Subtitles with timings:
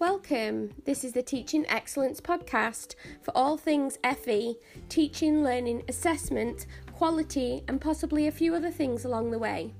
[0.00, 0.70] Welcome.
[0.86, 4.56] This is the Teaching Excellence podcast for all things FE,
[4.88, 9.74] teaching, learning, assessment, quality, and possibly a few other things along the way.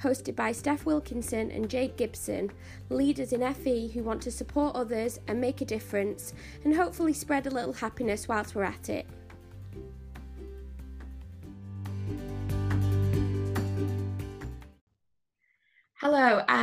[0.00, 2.52] Hosted by Steph Wilkinson and Jade Gibson,
[2.90, 7.48] leaders in FE who want to support others and make a difference, and hopefully spread
[7.48, 9.04] a little happiness whilst we're at it.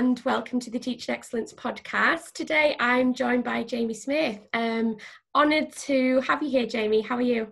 [0.04, 2.34] And welcome to the Teaching Excellence podcast.
[2.34, 4.38] Today I'm joined by Jamie Smith.
[4.52, 4.98] Um,
[5.34, 7.00] honoured to have you here, Jamie.
[7.00, 7.48] How are you?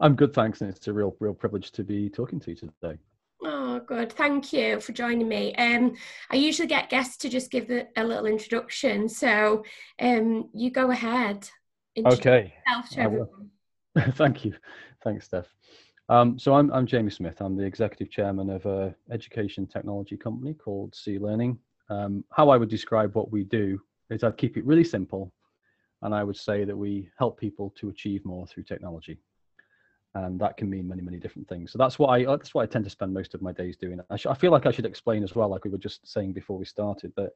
[0.00, 2.98] I'm good, thanks, and it's a real, real privilege to be talking to you today.
[3.44, 4.10] Oh, good.
[4.10, 5.54] Thank you for joining me.
[5.56, 5.96] Um,
[6.30, 9.62] I usually get guests to just give a, a little introduction, so
[10.00, 11.46] um, you go ahead.
[12.06, 12.54] Okay.
[14.12, 14.54] Thank you.
[15.04, 15.54] Thanks, Steph.
[16.10, 17.36] Um, so I'm, I'm Jamie Smith.
[17.40, 21.56] I'm the executive chairman of a education technology company called C Learning.
[21.88, 23.80] Um, how I would describe what we do
[24.10, 25.32] is I'd keep it really simple,
[26.02, 29.20] and I would say that we help people to achieve more through technology
[30.14, 31.70] and that can mean many many different things.
[31.70, 34.00] So that's what i that's what i tend to spend most of my days doing
[34.10, 36.32] I, sh- I, feel like i should explain as well like we were just saying
[36.32, 37.30] before we started that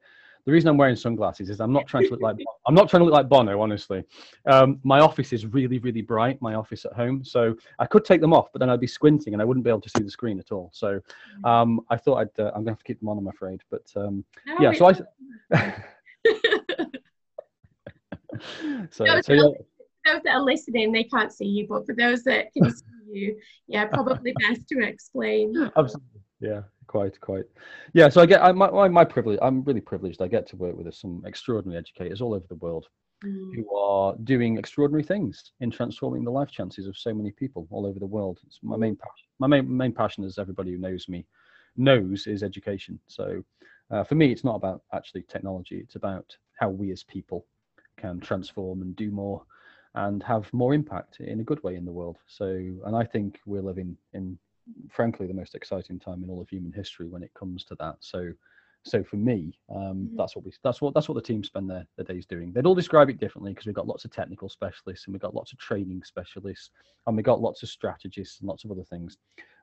[0.45, 2.35] the reason i'm wearing sunglasses is i'm not trying to look like
[2.67, 4.03] i'm not trying to look like bono honestly.
[4.45, 7.23] Um, my office is really really bright my office at home.
[7.23, 9.69] So i could take them off but then i'd be squinting and i wouldn't be
[9.69, 10.69] able to see the screen at all.
[10.73, 10.99] So
[11.39, 11.49] mm.
[11.49, 13.89] um, i thought i'd uh, i'm gonna have to keep them on i'm afraid but
[13.95, 14.93] um, no, yeah so i
[18.91, 19.49] so, so yeah
[20.05, 23.39] those that are listening, they can't see you, but for those that can see you,
[23.67, 25.71] yeah, probably best to explain.
[25.75, 26.21] Absolutely.
[26.39, 27.45] Yeah, quite, quite.
[27.93, 29.39] Yeah, so I get I, my, my privilege.
[29.41, 30.21] I'm really privileged.
[30.21, 32.87] I get to work with some extraordinary educators all over the world
[33.23, 33.55] mm.
[33.55, 37.85] who are doing extraordinary things in transforming the life chances of so many people all
[37.85, 38.39] over the world.
[38.45, 39.27] It's my main passion.
[39.39, 41.25] My main main passion, as everybody who knows me
[41.77, 42.99] knows, is education.
[43.07, 43.43] So
[43.91, 45.77] uh, for me, it's not about actually technology.
[45.77, 46.25] It's about
[46.59, 47.45] how we as people
[47.97, 49.43] can transform and do more
[49.95, 52.17] and have more impact in a good way in the world.
[52.27, 54.37] So, and I think we're living in,
[54.89, 57.95] frankly, the most exciting time in all of human history when it comes to that.
[58.01, 58.31] So,
[58.83, 60.17] so for me, um, mm-hmm.
[60.17, 62.51] that's what we that's what that's what the team spend their, their days doing.
[62.51, 65.33] They'd all describe it differently because we've got lots of technical specialists and we've got
[65.33, 66.69] lots of training specialists
[67.07, 69.17] and we've got lots of strategists and lots of other things.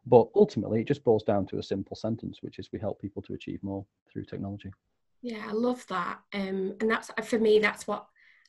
[0.06, 3.22] But ultimately, it just boils down to a simple sentence, which is we help people
[3.22, 4.72] to achieve more through technology.
[5.20, 6.18] Yeah, I love that.
[6.32, 8.06] Um, and that's for me, that's what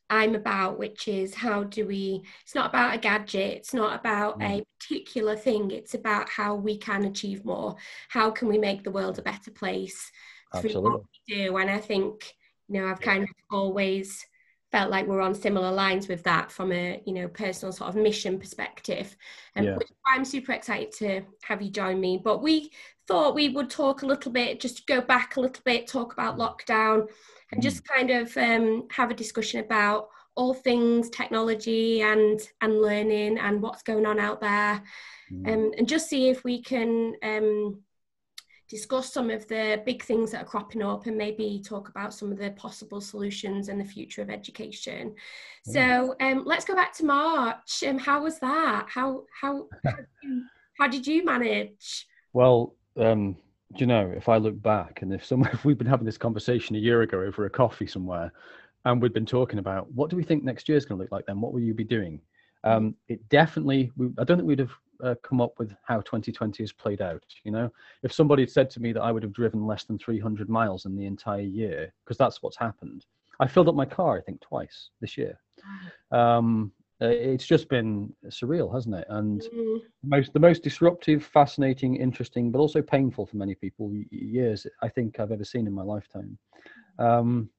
[0.10, 4.40] I'm about, which is how do we, it's not about a gadget, it's not about
[4.40, 4.60] mm.
[4.60, 7.76] a particular thing, it's about how we can achieve more.
[8.10, 10.12] How can we make the world a better place
[10.54, 10.82] Absolutely.
[10.82, 11.58] through what we do?
[11.58, 12.34] And I think,
[12.68, 14.26] you know, I've kind of always
[14.74, 17.96] felt like we're on similar lines with that from a you know personal sort of
[17.96, 19.16] mission perspective
[19.56, 19.78] and yeah.
[20.08, 22.72] i'm super excited to have you join me but we
[23.08, 26.40] thought we would talk a little bit just go back a little bit talk about
[26.40, 27.08] lockdown
[27.54, 33.38] and just kind of um, have a discussion about all things technology and and learning
[33.38, 34.82] and what's going on out there.
[35.32, 35.54] Mm.
[35.54, 37.82] um, and just see if we can um,
[38.70, 42.32] discuss some of the big things that are cropping up and maybe talk about some
[42.32, 45.14] of the possible solutions and the future of education.
[45.68, 45.74] Mm.
[45.74, 47.84] so um, let's go back to march.
[47.88, 48.88] Um, how was that?
[48.90, 50.44] How how how did you,
[50.80, 52.08] how did you manage?
[52.34, 53.38] Well um,
[53.76, 56.18] do you know if i look back and if someone if we've been having this
[56.18, 58.32] conversation a year ago over a coffee somewhere
[58.86, 61.12] and we'd been talking about what do we think next year is going to look
[61.12, 62.20] like then what will you be doing?
[62.66, 64.72] Um, it definitely we, i don't think we'd have
[65.04, 67.70] uh, come up with how 2020 has played out you know?
[68.04, 70.86] If somebody had said to me that i would have driven less than 300 miles
[70.86, 73.06] in the entire year because that's what's happened
[73.42, 75.38] i filled up my car i think twice this year.
[76.12, 76.72] Um,
[77.02, 79.06] uh, it's just been surreal, hasn't it?
[79.10, 79.80] And mm.
[80.04, 85.20] most the most disruptive, fascinating, interesting, but also painful for many people years I think
[85.20, 86.38] I've ever seen in my lifetime.
[87.00, 87.50] Um,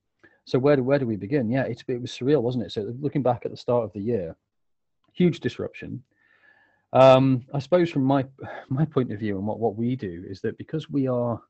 [0.45, 1.51] so where do where do we begin?
[1.51, 2.73] Yeah, it, it was surreal, wasn't it?
[2.73, 4.37] So looking back at the start of the year,
[5.13, 6.03] huge disruption.
[6.93, 8.25] Um, I suppose from my
[8.69, 11.41] my point of view and what what we do is that because we are,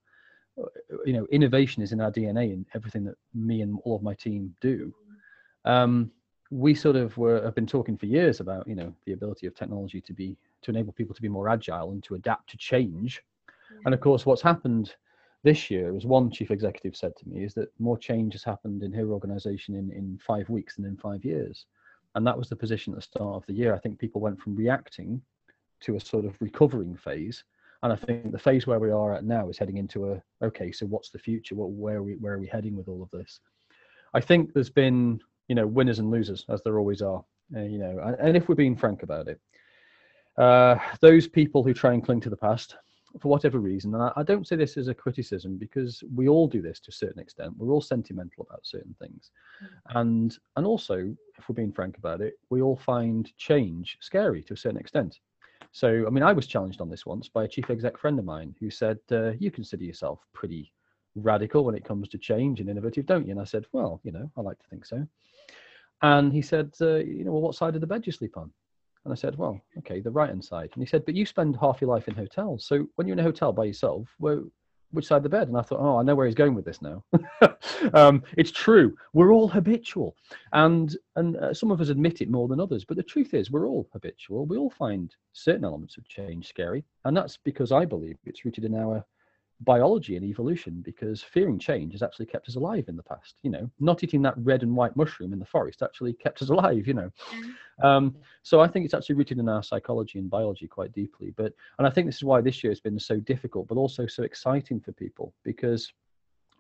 [1.04, 4.15] you know, innovation is in our DNA and everything that me and all of my
[4.15, 4.95] team do.
[5.65, 6.10] Um,
[6.54, 9.54] we sort of were have been talking for years about you know the ability of
[9.56, 13.21] technology to be to enable people to be more agile and to adapt to change.
[13.72, 13.78] Yeah.
[13.86, 14.95] and of course what's happened
[15.42, 18.84] this year as one chief executive said to me is that more change has happened
[18.84, 21.66] in her organization in in five weeks than in five years.
[22.15, 23.74] And that was the position at the start of the year.
[23.74, 25.21] I think people went from reacting
[25.80, 27.42] to a sort of recovering phase.
[27.83, 30.71] And i think the phase where we are at now is heading into a okay
[30.71, 31.56] so what's the future?
[31.56, 33.41] What where are we where are we heading with all of this?
[34.18, 37.24] I think there's been you know winners and losers as there always are
[37.56, 39.41] uh, you know and, and, if we're being frank about it
[40.38, 42.76] uh, those people who try and cling to the past
[43.20, 46.48] for whatever reason, and I, I, don't say this as a criticism because we all
[46.48, 47.54] do this to a certain extent.
[47.56, 49.30] We're all sentimental about certain things,
[49.62, 49.68] mm.
[50.00, 54.54] and and also, if we're being frank about it, we all find change scary to
[54.54, 55.20] a certain extent.
[55.70, 58.24] So, I mean, I was challenged on this once by a chief exec friend of
[58.24, 60.72] mine who said, uh, "You consider yourself pretty
[61.14, 64.10] radical when it comes to change and innovative, don't you?" And I said, "Well, you
[64.10, 65.06] know, I like to think so."
[66.02, 68.36] And he said, uh, "You know, well, what side of the bed do you sleep
[68.36, 68.50] on?"
[69.04, 70.70] And I said, well, okay, the right hand side.
[70.74, 72.64] And he said, but you spend half your life in hotels.
[72.66, 74.44] So when you're in a hotel by yourself, well,
[74.92, 75.48] which side of the bed?
[75.48, 77.04] And I thought, oh, I know where he's going with this now.
[77.94, 78.94] um, it's true.
[79.12, 80.16] We're all habitual.
[80.52, 82.84] And, and uh, some of us admit it more than others.
[82.84, 84.46] But the truth is, we're all habitual.
[84.46, 86.84] We all find certain elements of change scary.
[87.04, 89.04] And that's because I believe it's rooted in our
[89.65, 93.51] biology and evolution because fearing change has actually kept us alive in the past you
[93.51, 93.71] know?
[93.81, 96.95] Not eating that red and white mushroom in the forest actually kept us alive you
[96.95, 97.11] know?
[97.83, 101.53] Um, so i think it's actually rooted in our psychology and biology quite deeply but
[101.78, 104.22] and i think this is why this year has been so difficult but also so
[104.22, 105.93] exciting for people because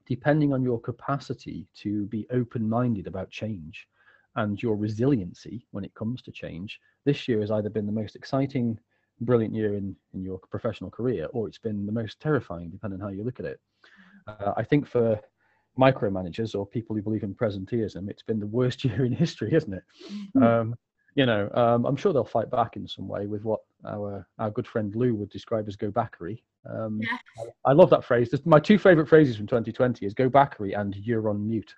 [0.06, 3.86] depending on your capacity to be open-minded about change
[4.36, 8.16] and your resiliency when it comes to change this year has either been the most
[8.16, 8.78] exciting
[9.20, 13.08] brilliant year in in your professional career or it's been the most terrifying depending on
[13.08, 13.60] how you look at it.
[14.26, 15.18] Uh, i think for
[15.78, 19.74] micromanagers or people who believe in presenteeism it's been the worst year in history isn't
[19.74, 19.82] it?
[20.36, 20.42] Mm-hmm.
[20.42, 20.74] um,
[21.14, 24.50] you know um, i'm sure they'll fight back in some way with what our our
[24.50, 26.42] good friend lou would describe as go backery.
[26.68, 27.20] Um, yes.
[27.66, 28.30] I, I, love that phrase.
[28.46, 31.74] My two favorite phrases from 2020 is go backery and you're on mute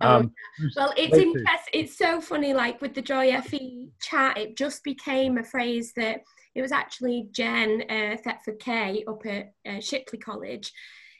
[0.00, 0.32] Oh, um,
[0.76, 1.72] well, it's interesting.
[1.72, 2.54] It's so funny.
[2.54, 6.22] Like with the Joy FE chat, it just became a phrase that
[6.54, 10.72] it was actually Jen uh, Thetford Kay up at uh, Shipley College.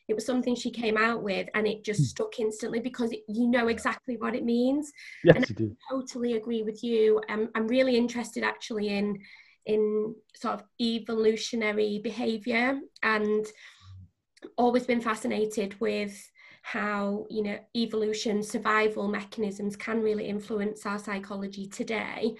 [0.07, 2.05] It was something she came out with, and it just hmm.
[2.05, 4.93] stuck instantly because it, you know exactly what it means.
[5.25, 5.77] Yes, and you do.
[5.91, 7.21] Totally agree with you.
[7.29, 9.19] I'm, I'm really interested actually in
[9.67, 13.47] in sort of evolutionary behavior and
[14.59, 16.15] always been fascinated with
[16.67, 22.35] how you know evolution survival mechanisms can really influence our psychology today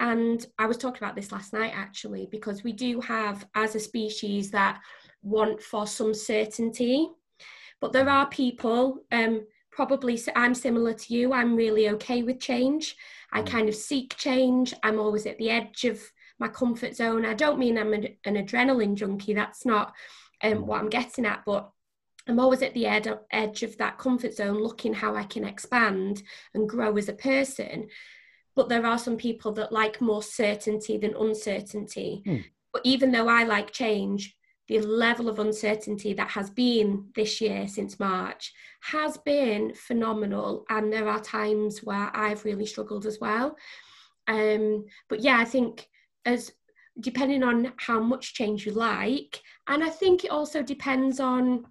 [0.00, 3.80] and I was talking about this last night actually, because we do have, as a
[3.80, 4.80] species, that
[5.22, 7.08] want for some certainty.
[7.82, 12.96] But there are people, um, probably I'm similar to you, I'm really okay with change.
[13.30, 13.46] I mm.
[13.46, 14.72] kind of seek change.
[14.82, 16.00] I'm always at the edge of
[16.38, 17.26] my comfort zone.
[17.26, 19.92] I don't mean I'm an, an adrenaline junkie, that's not
[20.42, 20.64] um, mm.
[20.64, 21.70] what I'm getting at, but
[22.30, 26.22] I'm always at the ed- edge of that comfort zone, looking how I can expand
[26.54, 27.88] and grow as a person
[28.56, 32.22] but there are some people that like more certainty than uncertainty.
[32.26, 32.44] Mm.
[32.72, 34.36] But even though I like change,
[34.68, 38.52] the level of uncertainty that has been this year since March
[38.82, 40.64] has been phenomenal.
[40.68, 43.56] And there are times where I've really struggled as well.
[44.28, 45.88] Um, but yeah, I think
[46.24, 46.52] as
[47.00, 51.64] depending on how much change you like, and I think it also depends on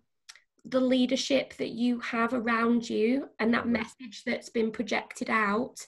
[0.65, 5.85] the leadership that you have around you and that message that's been projected out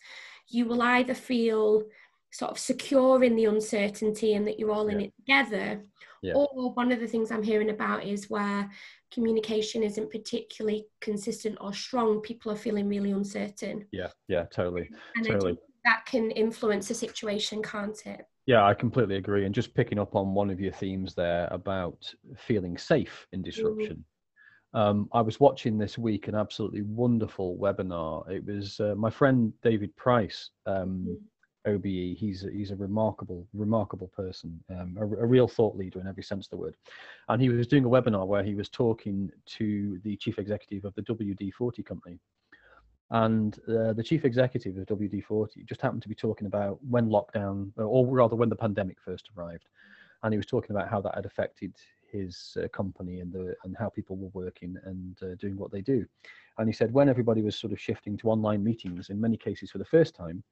[0.51, 1.83] you will either feel
[2.31, 4.95] sort of secure in the uncertainty and that you're all yeah.
[4.95, 5.83] in it together.
[6.21, 6.33] Yeah.
[6.35, 8.69] Or one of the things I'm hearing about is where
[9.11, 13.85] communication isn't particularly consistent or strong, people are feeling really uncertain.
[13.91, 14.89] Yeah, yeah, totally.
[15.15, 15.57] And totally.
[15.83, 18.25] that can influence the situation, can't it?
[18.45, 19.45] Yeah, I completely agree.
[19.45, 23.97] And just picking up on one of your themes there about feeling safe in disruption.
[23.97, 24.10] Mm-hmm.
[24.73, 28.29] Um, I was watching this week an absolutely wonderful webinar.
[28.29, 31.75] It was uh, my friend David Price, um, mm.
[31.75, 32.17] OBE.
[32.17, 36.23] He's a, he's a remarkable, remarkable person, um, a, a, real thought leader in every
[36.23, 36.75] sense of the word.
[37.27, 40.95] And he was doing a webinar where he was talking to the chief executive of
[40.95, 42.19] the WD-40 company.
[43.11, 47.71] And uh, the chief executive of WD-40 just happened to be talking about when lockdown,
[47.75, 49.67] or rather when the pandemic first arrived.
[50.23, 51.75] And he was talking about how that had affected
[52.11, 55.81] his uh, company and the and how people were working and uh, doing what they
[55.81, 56.05] do.
[56.57, 59.71] And he said when everybody was sort of shifting to online meetings, in many cases
[59.71, 60.43] for the first time,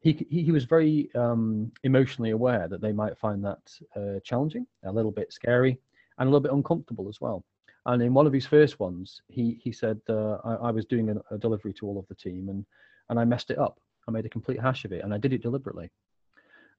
[0.00, 3.58] he he, was very um, emotionally aware that they might find that
[3.96, 5.78] uh, challenging, a little bit scary,
[6.18, 7.44] and a little bit uncomfortable as well.
[7.86, 11.10] And in one of his first ones, he he said uh, I, I, was doing
[11.10, 12.64] a, a delivery to all of the team and
[13.08, 13.78] and I messed it up.
[14.08, 15.90] I made a complete hash of it, and I did it deliberately.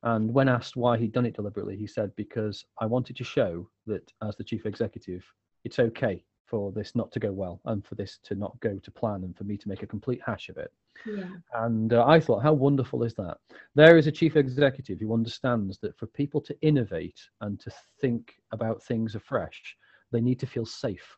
[0.04, 3.70] And when asked why he'd done it deliberately, he said, Because I wanted to show
[3.88, 5.26] that as the chief executive,
[5.64, 8.92] it's okay for this not to go well and for this to not go to
[8.92, 10.72] plan and for me to make a complete hash of it.
[11.06, 11.26] Yeah.
[11.56, 13.38] And uh, I thought, how wonderful is that?
[13.76, 18.36] There is a chief executive who understands that for people to innovate and to think
[18.52, 19.76] about things afresh,
[20.12, 21.18] they need to feel safe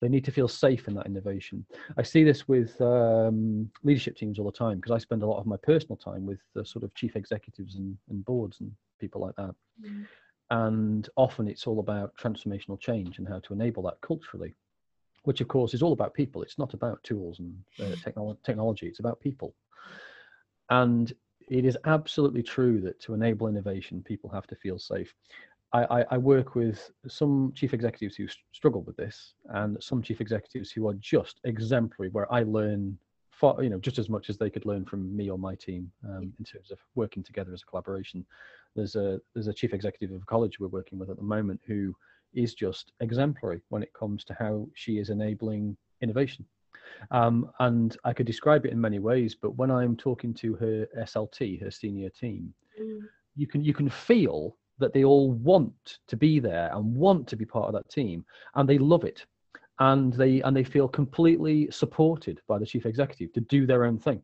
[0.00, 1.64] they need to feel safe in that innovation.
[1.96, 5.38] I see this with um, leadership teams all the time because I spend a lot
[5.38, 9.20] of my personal time with the sort of chief executives and, and boards and people
[9.20, 9.54] like that.
[9.82, 10.06] Mm.
[10.50, 14.54] and often it's all about transformational change and how to enable that culturally,
[15.22, 16.42] which of course is all about people.
[16.42, 19.54] It's not about tools and uh, technolo- technology, it's about people.
[20.68, 21.12] And
[21.48, 25.12] it is absolutely true that to enable innovation, people have to feel safe.
[25.72, 30.20] I, I, I work with some chief executives who struggle with this, and some chief
[30.20, 32.98] executives who are just exemplary, where I learn,
[33.30, 35.90] far, you know, just as much as they could learn from me or my team
[36.08, 38.26] um, in terms of working together as a collaboration.
[38.74, 41.60] There's a there's a chief executive of a college we're working with at the moment
[41.66, 41.94] who
[42.34, 46.44] is just exemplary when it comes to how she is enabling innovation.
[47.10, 50.86] Um, and I could describe it in many ways, but when I'm talking to her
[50.98, 53.00] SLT, her senior team, mm.
[53.36, 57.36] you can you can feel that they all want to be there and want to
[57.36, 59.26] be part of that team, and they love it,
[59.78, 63.98] and they and they feel completely supported by the chief executive to do their own
[63.98, 64.22] thing.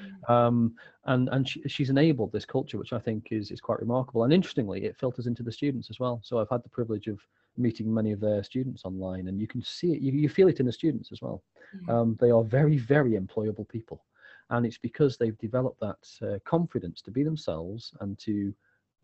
[0.00, 0.30] Mm.
[0.30, 0.74] Um,
[1.04, 4.24] and and she, she's enabled this culture, which I think is is quite remarkable.
[4.24, 6.20] And interestingly, it filters into the students as well.
[6.22, 7.18] So I've had the privilege of
[7.56, 10.60] meeting many of their students online, and you can see it, you, you feel it
[10.60, 11.42] in the students as well.
[11.88, 14.04] Um, they are very, very employable people.
[14.50, 18.54] And it's because they've developed that uh, confidence to be themselves and to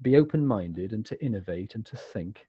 [0.03, 2.47] be open minded and to innovate and to think.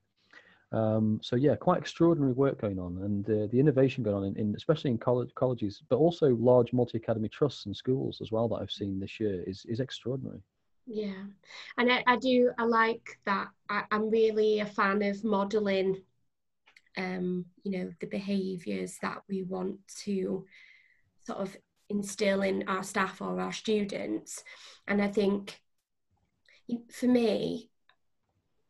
[0.72, 4.36] Um, so yeah, quite extraordinary work going on, and uh, the innovation going on in,
[4.36, 8.48] in, especially in college colleges, but also large multi academy trusts and schools as well
[8.48, 10.42] that I've seen this year is is extraordinary.
[10.86, 11.24] Yeah,
[11.78, 13.48] and I, I do I like that.
[13.68, 16.02] I, I'm really a fan of modelling
[16.96, 20.46] um, you know, the behaviours that we want to
[21.24, 21.56] sort of
[21.88, 24.42] instill in our staff or our students.
[24.88, 25.60] And I think
[26.90, 27.70] for me,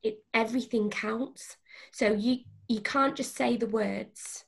[0.02, 1.56] it, everything counts.
[1.92, 2.38] So you
[2.68, 4.44] you can't just say the words.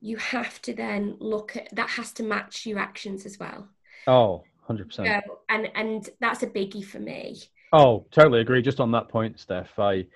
[0.00, 3.68] You have to then look at that has to match your actions as well.
[4.06, 4.92] Oh, 100%.
[4.92, 7.40] So, and and that's a biggie for me.
[7.72, 8.62] Oh, totally agree.
[8.62, 10.06] Just on that point, Steph, I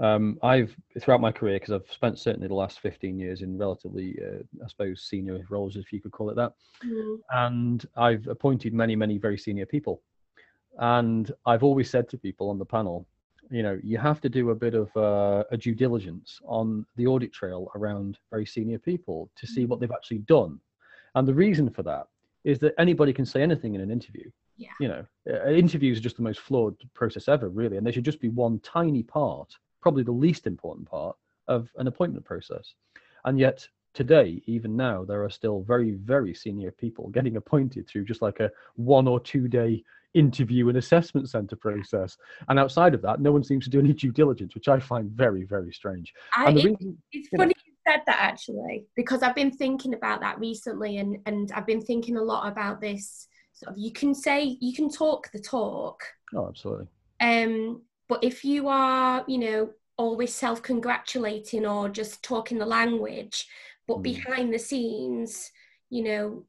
[0.00, 4.16] um, I've throughout my career, because I've spent certainly the last 15 years in relatively,
[4.20, 6.52] uh, I suppose, senior roles, if you could call it that,
[6.84, 7.18] mm.
[7.30, 10.02] and I've appointed many, many very senior people.
[10.78, 13.06] And I've always said to people on the panel,
[13.50, 17.06] you know, you have to do a bit of uh, a due diligence on the
[17.06, 20.58] audit trail around very senior people to see what they've actually done.
[21.14, 22.08] And the reason for that
[22.42, 24.30] is that anybody can say anything in an interview.
[24.56, 24.70] Yeah.
[24.80, 28.04] You know, uh, interviews are just the most flawed process ever, really, and they should
[28.04, 31.14] just be one tiny part probably the least important part
[31.46, 32.72] of an appointment process.
[33.26, 38.06] And yet, today, even now, there are still very, very senior people getting appointed through
[38.06, 42.16] just like a one or two day interview and assessment center process.
[42.48, 45.10] And outside of that, no one seems to do any due diligence, which I find
[45.10, 46.12] very, very strange.
[46.36, 49.94] I, and the reason, it's funny know, you said that actually, because I've been thinking
[49.94, 53.28] about that recently and, and I've been thinking a lot about this.
[53.52, 56.02] Sort of, you can say, you can talk the talk.
[56.34, 56.86] Oh, absolutely.
[57.20, 63.46] Um, but if you are, you know, always self congratulating or just talking the language,
[63.86, 64.02] but mm.
[64.02, 65.50] behind the scenes,
[65.90, 66.44] you know,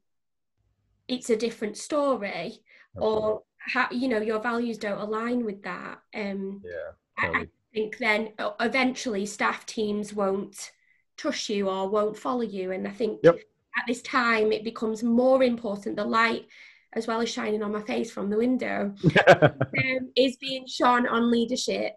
[1.08, 2.58] it's a different story,
[2.96, 6.00] or how, you know, your values don't align with that.
[6.14, 7.38] Um, yeah, totally.
[7.38, 10.72] I, I think then eventually staff teams won't
[11.16, 12.72] trust you or won't follow you.
[12.72, 13.38] And I think yep.
[13.76, 16.46] at this time, it becomes more important the light
[16.96, 18.94] as well as shining on my face from the window,
[19.28, 21.92] um, is being shone on leadership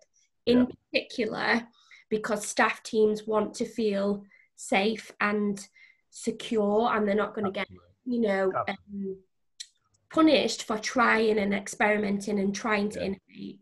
[0.46, 1.66] in particular
[2.10, 4.26] because staff teams want to feel
[4.58, 5.68] safe and
[6.10, 7.68] secure and they're not going to get,
[8.06, 9.18] you know, um,
[10.12, 13.06] punished for trying and experimenting and trying to yeah.
[13.06, 13.60] innovate.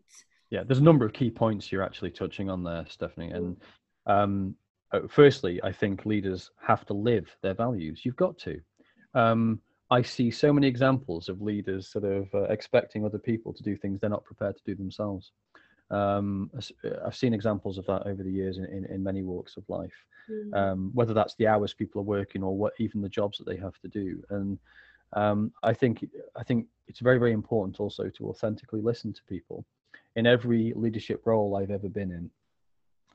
[0.50, 3.30] Yeah, there's a number of key points you're actually touching on there, Stephanie.
[3.30, 3.56] And
[4.06, 4.54] um,
[4.92, 8.02] uh, firstly, I think leaders have to live their values.
[8.04, 8.60] You've got to.
[9.14, 13.62] Um, I see so many examples of leaders sort of uh, expecting other people to
[13.62, 15.32] do things they're not prepared to do themselves.
[15.90, 19.56] Um, uh, I've seen examples of that over the years in, in, in many walks
[19.56, 20.54] of life, mm.
[20.54, 23.56] um, whether that's the hours people are working or what even the jobs that they
[23.56, 24.22] have to do.
[24.28, 24.58] And
[25.14, 29.64] um, I think I think it's very very important also to authentically listen to people.
[30.16, 32.28] In every leadership role I've ever been in,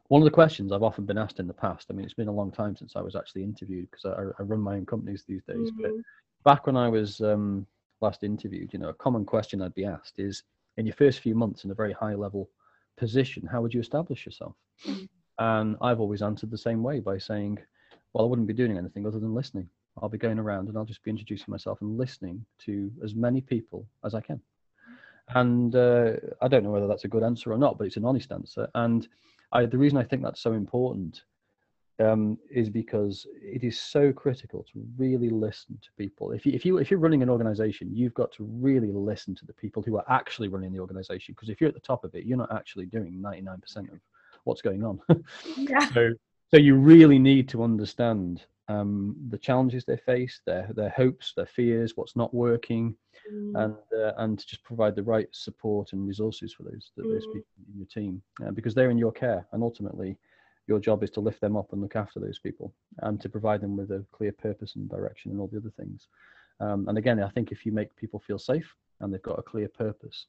[0.07, 1.87] one of the questions I've often been asked in the past.
[1.89, 4.43] I mean, it's been a long time since I was actually interviewed because I, I,
[4.43, 5.71] run my own companies these days.
[5.71, 5.81] Mm-hmm.
[5.81, 5.91] But
[6.45, 7.65] back when I was um,
[7.99, 10.43] last interviewed, you know, a common question I'd be asked is,
[10.77, 12.49] in your first few months in a very high level
[12.97, 14.55] position, how would you establish yourself?
[14.85, 15.07] Mm.
[15.39, 17.59] And I've always answered the same way by saying,
[18.13, 19.69] well, I wouldn't be doing anything other than listening.
[20.01, 23.41] I'll be going around and I'll just be introducing myself and listening to as many
[23.41, 24.41] people as I can.
[25.29, 28.05] And uh, I don't know whether that's a good answer or not, but it's an
[28.05, 28.67] honest answer.
[28.75, 29.07] And
[29.51, 31.23] I, the reason I think that's so important
[31.99, 36.31] um, is because it is so critical to really listen to people.
[36.31, 39.45] If you, if you if you're running an organization, you've got to really listen to
[39.45, 41.33] the people who are actually running the organization.
[41.35, 43.99] Because if you're at the top of it, you're not actually doing 99% of
[44.43, 44.99] what's going on
[45.57, 45.87] yeah.
[45.93, 46.11] so
[46.51, 51.45] so you really need to understand um, the challenges they face their their hopes their
[51.45, 52.95] fears what's not working
[53.31, 53.63] mm.
[53.63, 57.33] and uh, and to just provide the right support and resources for those those mm.
[57.33, 60.17] people in your team uh, because they're in your care and ultimately
[60.67, 63.59] your job is to lift them up and look after those people and to provide
[63.59, 66.07] them with a clear purpose and direction and all the other things
[66.59, 69.43] um, and again, I think if you make people feel safe and they've got a
[69.43, 70.27] clear purpose,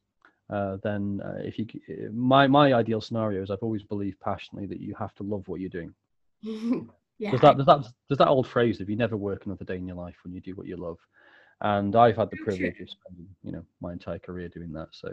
[0.50, 1.66] uh, then uh, if you
[2.12, 5.60] my my ideal scenario is I've always believed passionately that you have to love what
[5.60, 5.94] you're doing.
[7.18, 7.30] yeah.
[7.30, 9.86] There's that, there's that there's that old phrase of you never work another day in
[9.86, 10.98] your life when you do what you love.
[11.60, 14.88] And I've had the privilege of spending, you know, my entire career doing that.
[14.90, 15.10] So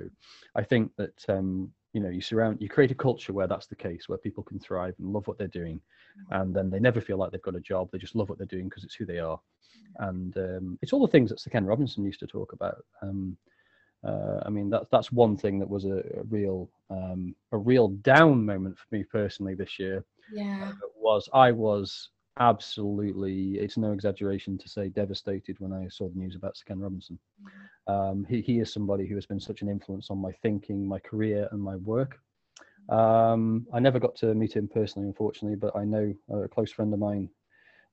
[0.55, 3.75] I think that um, you know, you surround you create a culture where that's the
[3.75, 5.79] case, where people can thrive and love what they're doing.
[6.31, 6.41] Mm.
[6.41, 7.89] And then they never feel like they've got a job.
[7.91, 9.39] They just love what they're doing because it's who they are
[10.00, 12.84] and um, it's all the things that Sir Ken Robinson used to talk about.
[13.01, 13.38] Um,
[14.03, 17.89] uh, I mean, that's that's one thing that was a, a real um, a real
[17.89, 20.03] down moment for me personally this year.
[20.34, 26.08] Yeah, uh, was I was absolutely it's no exaggeration to say devastated when I saw
[26.08, 27.20] the news about Sir Ken Robinson.
[27.43, 27.93] Mm-hmm.
[27.93, 31.00] Um, he he is somebody who has been such an influence on my thinking, my
[31.00, 32.20] career, and my work.
[32.89, 36.93] Um, I never got to meet him personally, unfortunately, but I know a close friend
[36.93, 37.29] of mine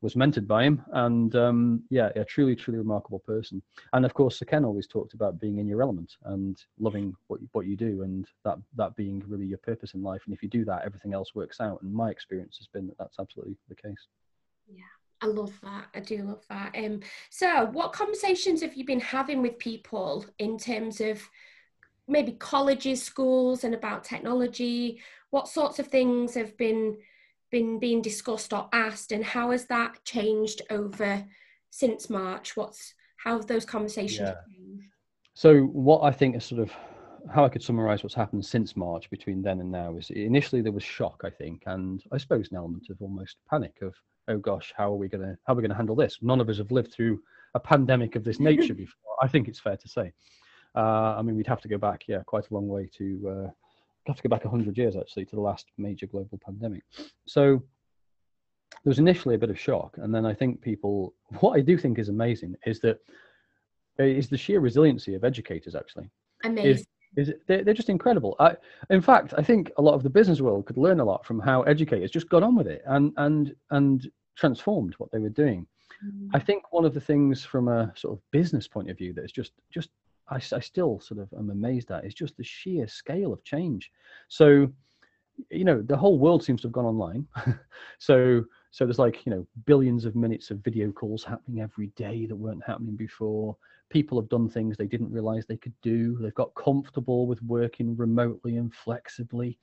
[0.00, 3.62] was mentored by him, and um, yeah, a truly, truly remarkable person.
[3.93, 7.40] And of course, Sir Ken always talked about being in your element and loving what
[7.52, 10.23] what you do, and that that being really your purpose in life.
[10.26, 11.83] And if you do that, everything else works out.
[11.83, 14.07] And my experience has been that that's absolutely the case.
[14.69, 14.83] Yeah.
[15.21, 15.87] I love that.
[15.95, 16.76] I do love that.
[16.76, 17.00] Um,
[17.31, 21.28] so, what conversations have you been having with people in terms of
[22.07, 25.00] maybe colleges, schools, and about technology?
[25.31, 26.99] What sorts of things have been
[27.50, 31.25] been being discussed or asked and how has that changed over
[31.71, 32.57] since march?
[32.57, 34.35] What's how have those conversations yeah.
[34.49, 34.85] changed?
[35.35, 36.73] So what i think is sort of
[37.33, 40.73] how i could summarize what's happened since march between then and now is initially there
[40.73, 43.95] was shock i think and i suppose an element of almost panic of
[44.28, 46.19] oh gosh how are we going to how are we going to handle this?
[46.23, 47.21] None of us have lived through
[47.55, 50.12] a pandemic of this nature before i think it's fair to say.
[50.77, 53.07] Uh, i mean we'd have to go back yeah quite a long way to
[53.46, 53.51] uh,
[54.09, 56.83] have to go back 100 years actually to the last major global pandemic.
[57.27, 57.62] So
[58.85, 59.97] there was initially a bit of shock.
[59.99, 62.99] And then I think people, what I do think is amazing is that
[63.99, 66.09] is the sheer resiliency of educators actually.
[66.44, 66.71] Amazing.
[66.71, 68.37] Is, is they're, they're just incredible.
[68.38, 68.55] I,
[68.90, 71.40] in fact, I think a lot of the business world could learn a lot from
[71.40, 75.66] how educators just got on with it and and and transformed what they were doing.
[76.07, 76.29] Mm.
[76.35, 79.25] I think one of the things from a sort of business point of view that
[79.25, 79.88] is just just
[80.31, 83.91] I, I still sort of am amazed at is just the sheer scale of change.
[84.29, 84.71] So,
[85.51, 87.27] you know, the whole world seems to have gone online.
[87.99, 92.27] so, so there's like you know billions of minutes of video calls happening every day
[92.27, 93.57] that weren't happening before.
[93.88, 96.19] People have done things they didn't realize they could do.
[96.21, 99.59] They've got comfortable with working remotely and flexibly,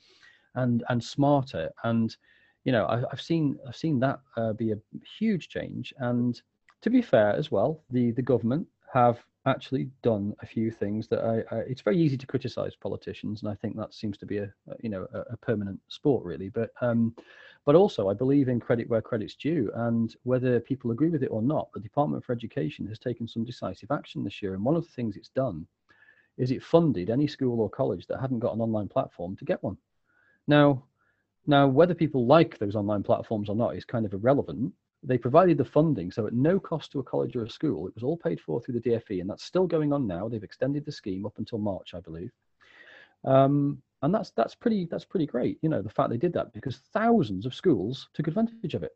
[0.55, 1.69] and and smarter.
[1.83, 2.15] And
[2.63, 4.77] you know, I, have seen I've seen that uh, be a
[5.19, 5.93] huge change.
[5.99, 6.41] And
[6.81, 11.19] to be fair as well, the the government have actually done a few things that
[11.23, 14.37] I, I, it's very easy to criticize politicians and i think that seems to be
[14.37, 16.49] a, a you know a, a, permanent sport really.
[16.49, 17.15] But um
[17.65, 21.31] but also i believe in credit where credit's due and whether people agree with it
[21.31, 24.75] or not the department for education has taken some decisive action this year and one
[24.75, 25.67] of the things it's done
[26.37, 29.61] is it funded any school or college that hadn't got an online platform to get
[29.63, 29.77] one.
[30.47, 30.83] Now
[31.47, 35.57] now whether people like those online platforms or not is kind of irrelevant they provided
[35.57, 38.17] the funding, so at no cost to a college or a school, it was all
[38.17, 40.27] paid for through the DFE, and that's still going on now.
[40.27, 42.31] They've extended the scheme up until March, I believe.
[43.23, 46.53] Um, and that's that's pretty that's pretty great, you know, the fact they did that
[46.53, 48.91] because thousands of schools took advantage of it.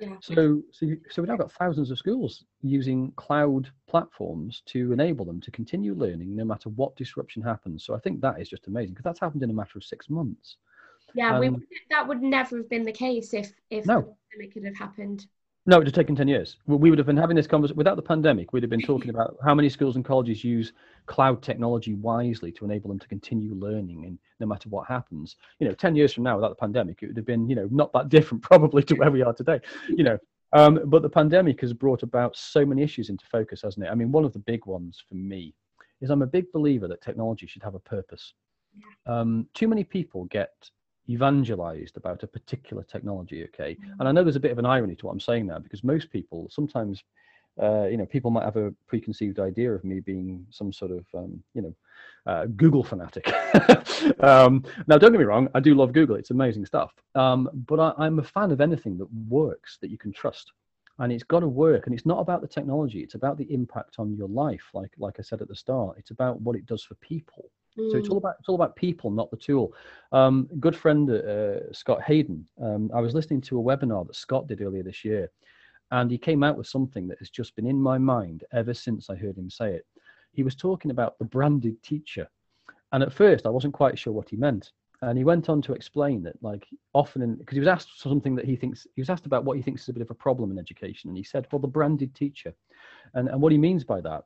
[0.00, 0.16] Yeah.
[0.20, 5.40] So, so, so we've now got thousands of schools using cloud platforms to enable them
[5.42, 7.84] to continue learning no matter what disruption happens.
[7.84, 10.08] So I think that is just amazing because that's happened in a matter of six
[10.08, 10.56] months.
[11.14, 11.50] Yeah, um, we,
[11.90, 14.00] that would never have been the case if if no.
[14.00, 15.26] the pandemic had have happened.
[15.66, 16.58] No, it would have taken 10 years.
[16.66, 18.52] We would have been having this conversation without the pandemic.
[18.52, 20.74] We'd have been talking about how many schools and colleges use
[21.06, 25.36] cloud technology wisely to enable them to continue learning and no matter what happens.
[25.60, 27.68] You know, 10 years from now without the pandemic, it would have been, you know,
[27.70, 30.18] not that different probably to where we are today, you know.
[30.52, 33.90] Um, but the pandemic has brought about so many issues into focus, hasn't it?
[33.90, 35.54] I mean, one of the big ones for me
[36.02, 38.34] is I'm a big believer that technology should have a purpose.
[39.06, 40.52] Um, too many people get
[41.08, 43.76] evangelized about a particular technology okay?
[43.76, 43.96] Mm.
[44.00, 45.84] and i know there's a bit of an irony to what i'm saying now because
[45.84, 47.04] most people sometimes
[47.62, 51.06] uh, you know people might have a preconceived idea of me being some sort of
[51.14, 51.74] um, you know
[52.26, 53.30] uh, google fanatic.
[54.20, 56.92] Um, now don't get me wrong i do love google it's amazing stuff.
[57.14, 60.52] Um, but I, i'm a fan of anything that works that you can trust.
[60.98, 63.96] And it's got to work and it's not about the technology it's about the impact
[63.98, 65.96] on your life like like i said at the start.
[65.98, 67.90] It's about what it does for people Mm.
[67.90, 69.74] So it's all about it's all about people, not the tool.
[70.12, 72.46] Um, good friend uh, Scott Hayden.
[72.60, 75.30] Um, I was listening to a webinar that Scott did earlier this year,
[75.90, 79.10] and he came out with something that has just been in my mind ever since
[79.10, 79.86] I heard him say it.
[80.32, 82.28] He was talking about the branded teacher,
[82.92, 84.72] and at first I wasn't quite sure what he meant.
[85.02, 88.46] And he went on to explain that, like, often, because he was asked something that
[88.46, 90.50] he thinks, he was asked about what he thinks is a bit of a problem
[90.50, 91.10] in education.
[91.10, 92.54] And he said, well, the branded teacher.
[93.12, 94.24] And, and what he means by that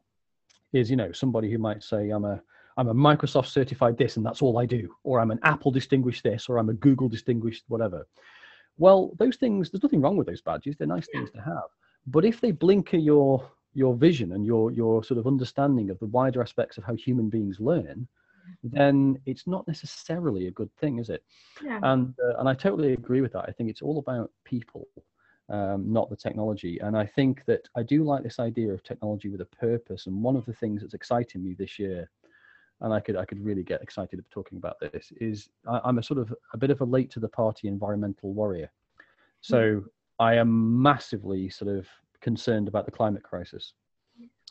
[0.72, 2.40] is, you know, somebody who might say, I'm a,
[2.78, 6.22] I'm a Microsoft certified this and that's all I do, or I'm an Apple distinguished
[6.22, 8.06] this, or I'm a Google distinguished whatever.
[8.78, 10.76] Well, those things, there's nothing wrong with those badges.
[10.76, 11.68] They're nice things to have.
[12.06, 16.06] But if they blinker your your vision and your your sort of understanding of the
[16.06, 18.06] wider aspects of how human beings learn,
[18.62, 21.22] then it's not necessarily a good thing, is it?
[21.62, 21.80] Yeah.
[21.82, 23.46] And uh, and I totally agree with that.
[23.48, 24.86] I think it's all about people,
[25.48, 26.78] um, not the technology.
[26.78, 30.06] And I think that I do like this idea of technology with a purpose.
[30.06, 32.08] And one of the things that's exciting me this year,
[32.80, 35.98] and I could I could really get excited about talking about this, is I, I'm
[35.98, 38.70] a sort of a bit of a late to the party environmental warrior.
[39.40, 39.84] So mm.
[40.18, 41.86] I am massively sort of
[42.20, 43.74] concerned about the climate crisis.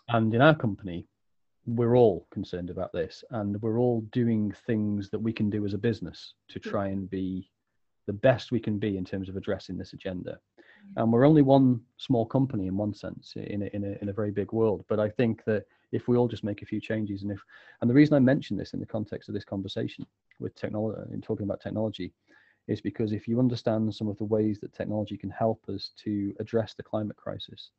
[0.09, 1.05] And in our company,
[1.67, 5.73] we're all concerned about this and we're all doing things that we can do as
[5.73, 7.51] a business to try and be
[8.07, 10.39] the best we can be in terms of addressing this agenda
[10.95, 14.13] and we're only one small company in one sense in a, in a, in a
[14.13, 17.23] very big world but i think that if we all just make a few changes
[17.23, 17.41] and if
[17.81, 20.05] and the reason i mention this in the context of this conversation
[20.39, 22.13] with technology in talking about technology
[22.67, 26.33] is because if you understand some of the ways that technology can help us to
[26.39, 27.71] address the climate crisis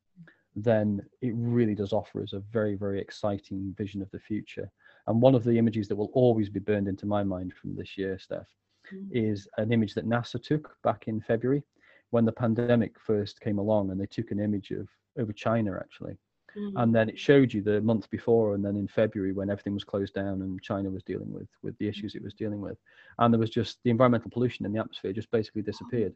[0.65, 4.71] then it really does offer us a very, very exciting vision of the future.
[5.07, 7.97] And one of the images that will always be burned into my mind from this
[7.97, 8.49] year, Steph,
[8.93, 9.09] mm.
[9.13, 11.63] is an image that NASA took back in February
[12.11, 16.17] when the pandemic first came along, and they took an image of over China actually.
[16.59, 16.83] Mm.
[16.83, 19.85] And then it showed you the month before, and then in February when everything was
[19.85, 22.79] closed down and China was dealing with with the issues it was dealing with,
[23.19, 26.15] and there was just the environmental pollution in the atmosphere just basically disappeared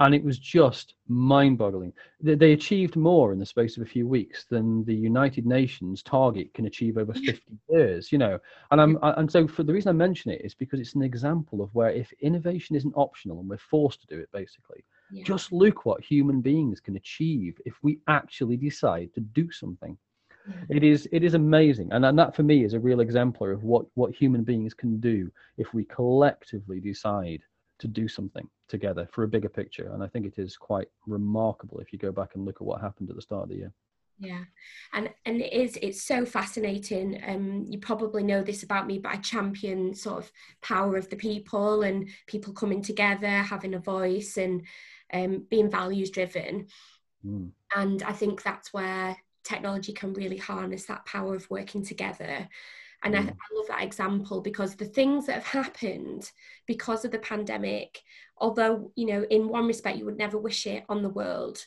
[0.00, 1.92] and it was just mind-boggling.
[2.20, 6.54] They achieved more in the space of a few weeks than the United Nations target
[6.54, 8.10] can achieve over 50 years.
[8.10, 8.38] You know,
[8.70, 11.62] and I'm and so for the reason I mention it is because it's an example
[11.62, 15.24] of where if innovation isn't optional and we're forced to do it, basically, yeah.
[15.24, 19.96] just look what human beings can achieve if we actually decide to do something.
[20.68, 23.62] It is it is amazing, and, and that for me is a real exemplar of
[23.62, 27.42] what what human beings can do if we collectively decide
[27.78, 29.90] to do something together for a bigger picture.
[29.92, 32.80] And I think it is quite remarkable if you go back and look at what
[32.80, 33.72] happened at the start of the year.
[34.18, 34.44] Yeah,
[34.92, 37.22] and and it is it's so fascinating.
[37.26, 41.16] Um, you probably know this about me, but I champion sort of power of the
[41.16, 44.62] people and people coming together, having a voice, and
[45.12, 46.66] um, being values driven.
[47.24, 47.50] Mm.
[47.74, 52.48] And I think that's where technology can really harness that power of working together
[53.02, 53.18] and mm.
[53.18, 56.30] I, I love that example because the things that have happened
[56.66, 58.00] because of the pandemic,
[58.38, 61.64] although, you know, in one respect, you would never wish it on the world,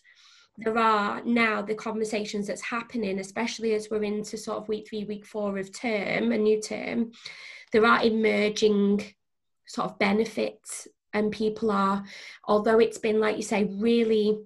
[0.58, 5.04] there are now the conversations that's happening, especially as we're into sort of week three,
[5.04, 7.12] week four of term, a new term,
[7.72, 9.04] there are emerging
[9.66, 12.04] sort of benefits and people are,
[12.46, 14.40] although it's been, like you say, really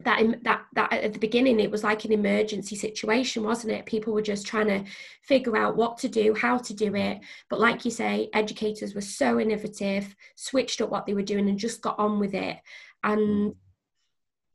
[0.00, 3.86] that that that at the beginning it was like an emergency situation wasn't it?
[3.86, 4.84] People were just trying to
[5.22, 7.20] figure out what to do how to do it.
[7.48, 11.58] But like you say educators were so innovative switched up what they were doing and
[11.58, 12.56] just got on with it.
[13.04, 13.54] And mm.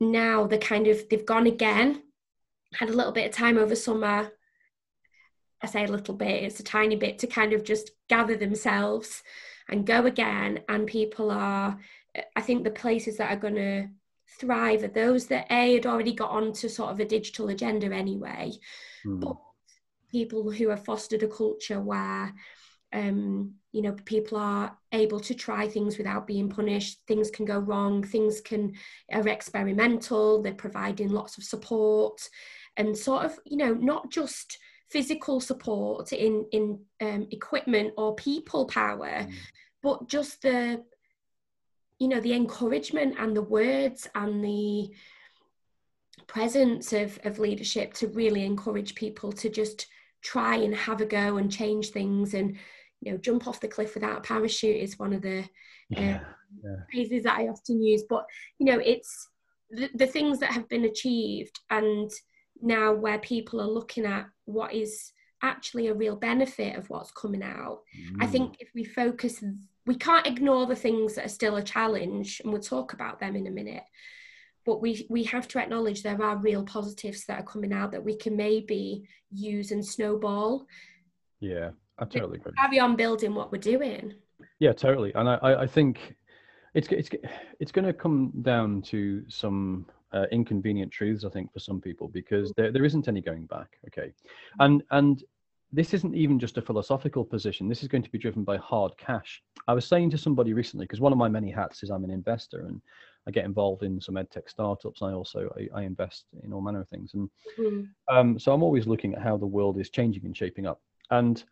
[0.00, 2.02] now the kind of they've gone again
[2.74, 4.30] had a little bit of time over summer.
[5.62, 9.22] I say a little bit it's a tiny bit to kind of just gather themselves
[9.70, 11.78] and go again and people are
[12.36, 13.88] i think the places that are going to
[14.38, 18.52] thrive are those that a had already got onto sort of a digital agenda anyway
[19.04, 19.20] mm.
[19.20, 19.36] but
[20.10, 22.32] people who have fostered a culture where
[22.92, 27.58] um, you know people are able to try things without being punished things can go
[27.58, 28.72] wrong things can
[29.12, 32.28] are experimental they're providing lots of support
[32.76, 34.58] and sort of you know not just
[34.90, 39.32] physical support in in um, equipment or people power mm.
[39.82, 40.82] but just the
[41.98, 44.90] you know the encouragement and the words and the
[46.26, 49.86] presence of, of leadership to really encourage people to just
[50.22, 52.56] try and have a go and change things and
[53.00, 55.44] you know jump off the cliff without a parachute is one of the
[55.88, 56.24] yeah, uh,
[56.64, 56.76] yeah.
[56.92, 58.24] phrases that i often use but
[58.58, 59.28] you know it's
[59.70, 62.10] the, the things that have been achieved and
[62.62, 67.42] now where people are looking at what is actually a real benefit of what's coming
[67.42, 68.16] out mm.
[68.20, 69.42] i think if we focus
[69.86, 73.36] we can't ignore the things that are still a challenge and we'll talk about them
[73.36, 73.84] in a minute
[74.66, 78.04] but we we have to acknowledge there are real positives that are coming out that
[78.04, 80.66] we can maybe use and snowball
[81.40, 81.70] yeah
[82.00, 82.52] I totally agree.
[82.56, 84.14] Carry on building what we're doing.
[84.58, 85.12] Yeah, totally.
[85.14, 86.16] And I, I think
[86.74, 87.10] it's it's
[87.60, 92.08] it's going to come down to some uh, inconvenient truths, I think, for some people
[92.08, 93.78] because there, there isn't any going back.
[93.88, 94.12] Okay,
[94.58, 95.22] and and
[95.72, 97.68] this isn't even just a philosophical position.
[97.68, 99.42] This is going to be driven by hard cash.
[99.68, 102.10] I was saying to somebody recently because one of my many hats is I'm an
[102.10, 102.80] investor and
[103.26, 105.02] I get involved in some edtech startups.
[105.02, 107.88] I also I, I invest in all manner of things, and mm.
[108.08, 110.80] um, so I'm always looking at how the world is changing and shaping up.
[111.10, 111.42] And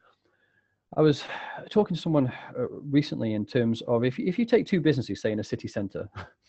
[0.97, 1.25] I was
[1.71, 5.33] talking to someone uh, recently in terms of if if you take two businesses, say
[5.33, 6.09] in a city centre,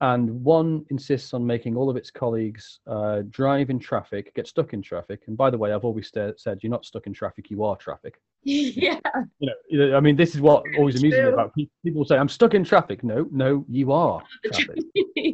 [0.00, 4.72] and one insists on making all of its colleagues uh, drive in traffic, get stuck
[4.72, 5.22] in traffic.
[5.26, 7.76] And by the way, I've always st- said you're not stuck in traffic, you are
[7.76, 8.20] traffic.
[8.44, 9.00] Yeah.
[9.40, 11.72] You know, I mean, this is what always amuses me about people.
[11.84, 13.02] People say, I'm stuck in traffic.
[13.02, 14.84] No, no, you are traffic.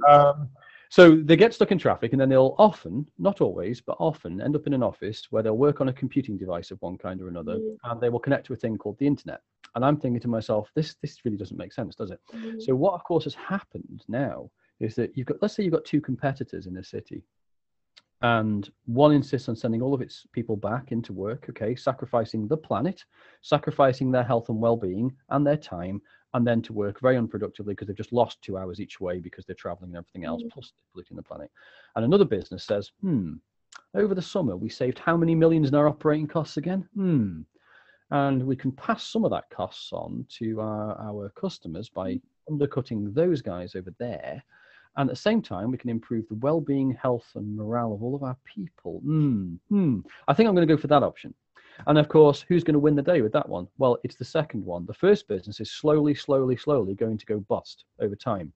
[0.08, 0.48] um,
[0.94, 4.54] so they get stuck in traffic and then they'll often, not always, but often end
[4.54, 7.26] up in an office where they'll work on a computing device of one kind or
[7.26, 7.76] another mm.
[7.82, 9.40] and they will connect to a thing called the internet.
[9.74, 12.20] And I'm thinking to myself, this this really doesn't make sense, does it?
[12.32, 12.62] Mm.
[12.62, 15.84] So what of course has happened now is that you've got let's say you've got
[15.84, 17.24] two competitors in a city
[18.22, 22.56] and one insists on sending all of its people back into work okay sacrificing the
[22.56, 23.04] planet
[23.42, 26.00] sacrificing their health and well-being and their time
[26.34, 29.46] and then to work very unproductively because they've just lost two hours each way because
[29.46, 30.50] they're traveling and everything else, mm.
[30.50, 31.50] plus polluting the planet.
[31.96, 33.34] And another business says, hmm,
[33.94, 36.88] over the summer we saved how many millions in our operating costs again?
[36.94, 37.42] Hmm.
[38.10, 42.20] And we can pass some of that costs on to our, our customers by mm.
[42.50, 44.42] undercutting those guys over there.
[44.96, 48.14] And at the same time, we can improve the well-being, health, and morale of all
[48.14, 49.00] of our people.
[49.00, 49.54] Hmm.
[49.68, 50.00] Hmm.
[50.28, 51.34] I think I'm going to go for that option.
[51.86, 53.68] And of course, who's going to win the day with that one?
[53.78, 54.86] Well, it's the second one.
[54.86, 58.52] The first business is slowly, slowly, slowly going to go bust over time.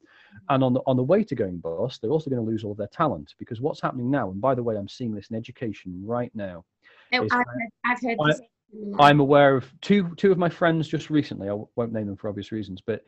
[0.49, 2.73] And on the on the way to going bust, they're also going to lose all
[2.73, 5.37] of their talent because what's happening now, and by the way, I'm seeing this in
[5.37, 6.65] education right now.
[7.13, 11.11] Oh, I've, heard, I've heard I, I'm aware of two two of my friends just
[11.11, 11.49] recently.
[11.49, 13.05] I won't name them for obvious reasons, but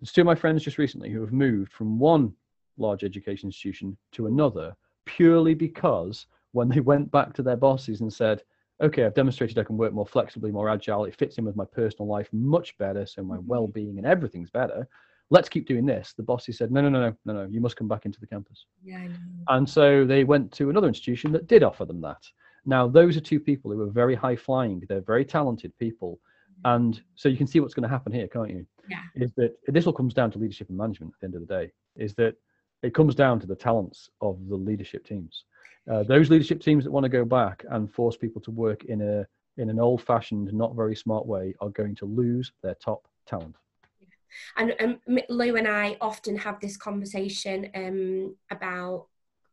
[0.00, 2.32] there's two of my friends just recently who have moved from one
[2.76, 8.12] large education institution to another purely because when they went back to their bosses and
[8.12, 8.42] said,
[8.80, 11.04] okay, I've demonstrated I can work more flexibly, more agile.
[11.04, 13.06] It fits in with my personal life much better.
[13.06, 13.46] So my mm-hmm.
[13.46, 14.88] well-being and everything's better.
[15.30, 16.14] Let's keep doing this.
[16.16, 17.48] The bosses said, no, no, no, no, no, no.
[17.50, 18.64] You must come back into the campus.
[18.82, 19.16] Yeah, I know.
[19.48, 22.24] And so they went to another institution that did offer them that.
[22.64, 24.82] Now, those are two people who are very high flying.
[24.88, 26.18] They're very talented people.
[26.64, 26.76] Mm-hmm.
[26.76, 28.66] And so you can see what's going to happen here, can't you?
[28.88, 29.02] Yeah.
[29.16, 31.54] Is that this all comes down to leadership and management at the end of the
[31.54, 32.36] day, is that
[32.82, 35.44] it comes down to the talents of the leadership teams.
[35.90, 39.00] Uh, those leadership teams that want to go back and force people to work in
[39.00, 39.26] a
[39.60, 43.56] in an old-fashioned, not very smart way are going to lose their top talent.
[44.56, 49.06] And um, Lou and I often have this conversation um, about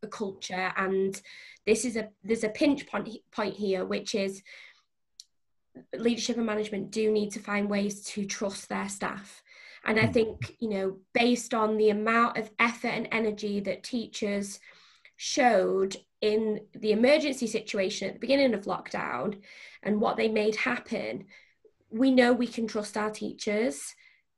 [0.03, 1.19] a culture, and
[1.65, 4.43] this is a there's a pinch point point here, which is
[5.97, 9.41] leadership and management do need to find ways to trust their staff.
[9.85, 10.11] And I hmm.
[10.13, 14.59] think, you know, based on the amount of effort and energy that teachers
[15.17, 19.41] showed in the emergency situation at the beginning of lockdown
[19.83, 21.25] and what they made happen,
[21.89, 23.93] we know we can trust our teachers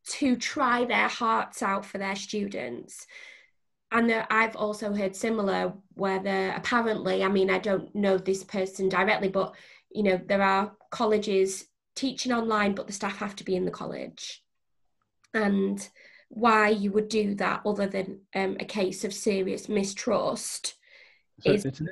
[0.08, 3.08] to try their hearts out for their students.
[3.92, 8.90] And I've also heard similar where there apparently, I mean, I don't know this person
[8.90, 9.56] directly, but
[9.90, 13.72] you know, there are colleges teaching online, but the staff have to be in the
[13.72, 14.44] college.
[15.34, 15.88] And
[16.30, 20.77] why you would do that other than um, a case of serious mistrust
[21.40, 21.90] so is it's an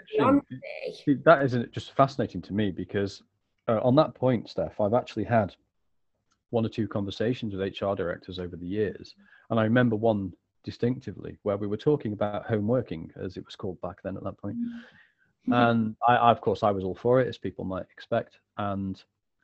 [1.23, 3.21] that isn't just fascinating to me because
[3.67, 5.55] uh, on that point steph i've actually had
[6.49, 9.15] one or two conversations with hr directors over the years
[9.49, 10.31] and i remember one
[10.63, 14.23] distinctively where we were talking about home working as it was called back then at
[14.23, 14.57] that point.
[14.57, 15.53] Mm-hmm.
[15.53, 19.01] and I, of course i was all for it as people might expect and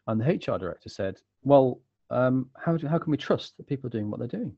[0.07, 3.87] and the hr director said well um, how, do, how can we trust that people
[3.87, 4.57] are doing what they're doing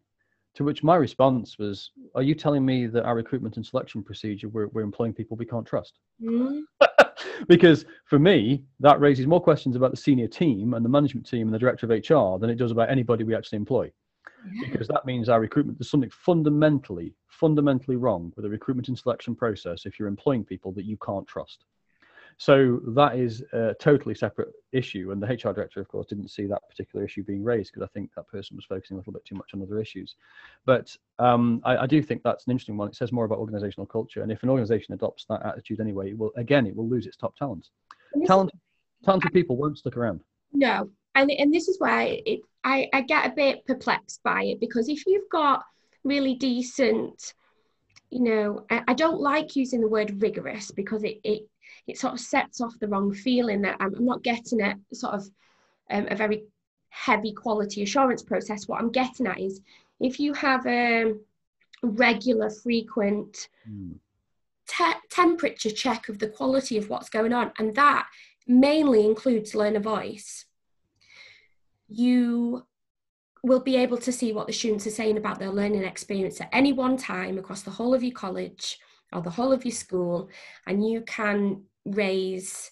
[0.56, 4.50] to which my response was, Are you telling me that our recruitment and selection procedure,
[4.50, 6.00] we're, we're employing people we can't trust?
[6.22, 6.64] Mm.
[7.48, 11.48] because for me, that raises more questions about the senior team and the management team
[11.48, 13.92] and the director of HR than it does about anybody we actually employ.
[14.52, 14.70] Yeah.
[14.70, 19.36] Because that means our recruitment, there's something fundamentally, fundamentally wrong with the recruitment and selection
[19.36, 21.66] process if you're employing people that you can't trust.
[22.38, 25.12] So that is a totally separate issue.
[25.12, 27.92] And the HR director, of course, didn't see that particular issue being raised because I
[27.94, 30.16] think that person was focusing a little bit too much on other issues.
[30.66, 32.88] But um, I, I, do think that's an interesting one.
[32.88, 34.24] It says more about organizational culture.
[34.24, 37.18] And if an organization adopts that attitude anyway, it will, again, it will lose its
[37.18, 37.70] top talent.
[38.26, 38.52] Talent,
[39.04, 40.22] talented people won't stick around.
[40.52, 40.90] No.
[41.16, 44.90] And, and this is why it, I, I get a bit perplexed by it because
[44.90, 45.64] if you've got
[46.04, 47.34] really decent,
[48.10, 51.44] you know, I, I don't like using the word rigorous because it, it
[51.88, 55.16] it sort of sets off the wrong feeling that I'm, I'm not getting it sort
[55.16, 55.30] of
[55.92, 56.44] um, a very
[56.90, 58.68] heavy quality assurance process.
[58.68, 59.62] What I'm getting at is
[60.00, 61.14] if you have a
[61.82, 63.96] regular, frequent mm.
[64.68, 68.08] te- temperature check of the quality of what's going on, and that
[68.48, 70.46] mainly includes learner voice,
[71.88, 72.66] you
[73.44, 76.50] will be able to see what the students are saying about their learning experience at
[76.54, 78.80] any one time across the whole of your college
[79.12, 80.30] or the whole of your school,
[80.66, 82.72] and you can raise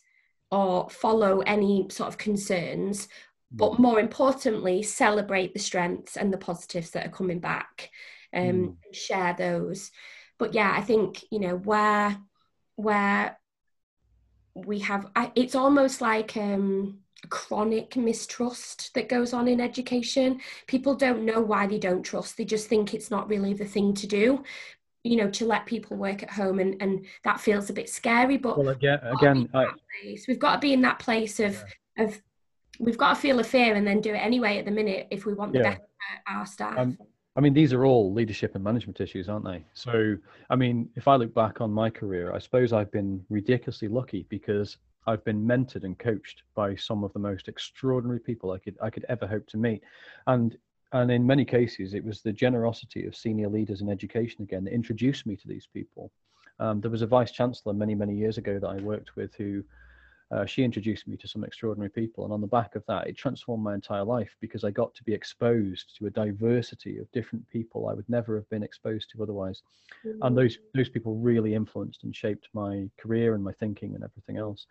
[0.52, 3.08] or follow any sort of concerns,
[3.52, 3.80] but mm.
[3.80, 7.90] more importantly, celebrate the strengths and the positives that are coming back
[8.34, 8.76] um, mm.
[8.92, 9.92] share those.
[10.38, 12.18] But yeah, I think, you know, where
[12.76, 13.38] where
[14.56, 20.42] we have it's almost like um chronic mistrust that goes on in education.
[20.68, 22.38] People don't know why they don't trust.
[22.38, 24.44] They just think it's not really the thing to do
[25.04, 28.38] you know to let people work at home and and that feels a bit scary
[28.38, 29.68] but well again again I,
[30.28, 31.64] we've got to be in that place of
[31.98, 32.06] yeah.
[32.06, 32.22] of
[32.80, 35.26] we've got to feel a fear and then do it anyway at the minute if
[35.26, 35.72] we want the yeah.
[35.72, 36.98] best for our staff um,
[37.36, 40.16] i mean these are all leadership and management issues aren't they so
[40.50, 44.26] i mean if i look back on my career i suppose i've been ridiculously lucky
[44.30, 48.78] because I've been mentored and coached by some of the most extraordinary people I could
[48.84, 49.82] I could ever hope to meet,
[50.28, 50.56] and
[50.94, 54.74] and in many cases, it was the generosity of senior leaders in education again that
[54.74, 56.12] introduced me to these people.
[56.60, 59.64] Um, there was a vice chancellor many, many years ago that I worked with who
[60.32, 62.24] uh, she introduced me to some extraordinary people.
[62.24, 65.04] And on the back of that, it transformed my entire life because I got to
[65.04, 69.24] be exposed to a diversity of different people I would never have been exposed to
[69.24, 69.62] otherwise.
[70.06, 70.24] Mm-hmm.
[70.24, 74.38] And those, those people really influenced and shaped my career and my thinking and everything
[74.38, 74.68] else.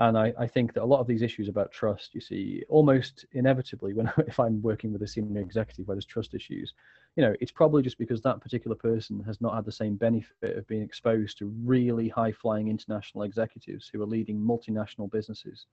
[0.00, 3.26] And I, I, think that a lot of these issues about trust, you see, almost
[3.32, 6.72] inevitably, when if I'm working with a senior executive where there's trust issues,
[7.16, 10.56] you know, it's probably just because that particular person has not had the same benefit
[10.56, 15.66] of being exposed to really high-flying international executives who are leading multinational businesses,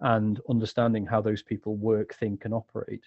[0.00, 3.04] and understanding how those people work, think, and operate.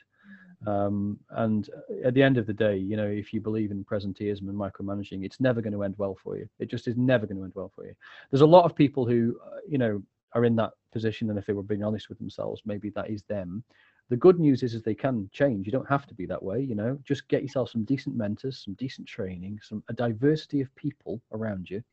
[0.66, 1.70] Um, and
[2.04, 5.24] at the end of the day, you know, if you believe in presenteeism and micromanaging,
[5.24, 6.50] it's never going to end well for you.
[6.58, 7.94] It just is never going to end well for you.
[8.32, 10.02] There's a lot of people who, uh, you know,
[10.34, 13.24] are in that position and if they were being honest with themselves maybe that is
[13.24, 13.64] them.
[14.10, 15.66] The good news is, is they can change.
[15.66, 16.98] You don't have to be that way you know.
[17.04, 21.70] Just get yourself some decent mentors some decent training some a diversity of people around
[21.70, 21.84] you.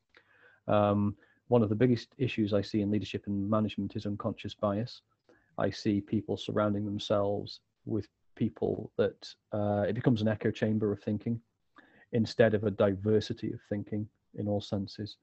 [0.68, 1.16] Um,
[1.48, 5.02] one of the biggest issues i see in leadership and management is unconscious bias.
[5.58, 11.00] I see people surrounding themselves with people that uh, it becomes an echo chamber of
[11.00, 11.40] thinking
[12.12, 15.16] instead of a diversity of thinking in all senses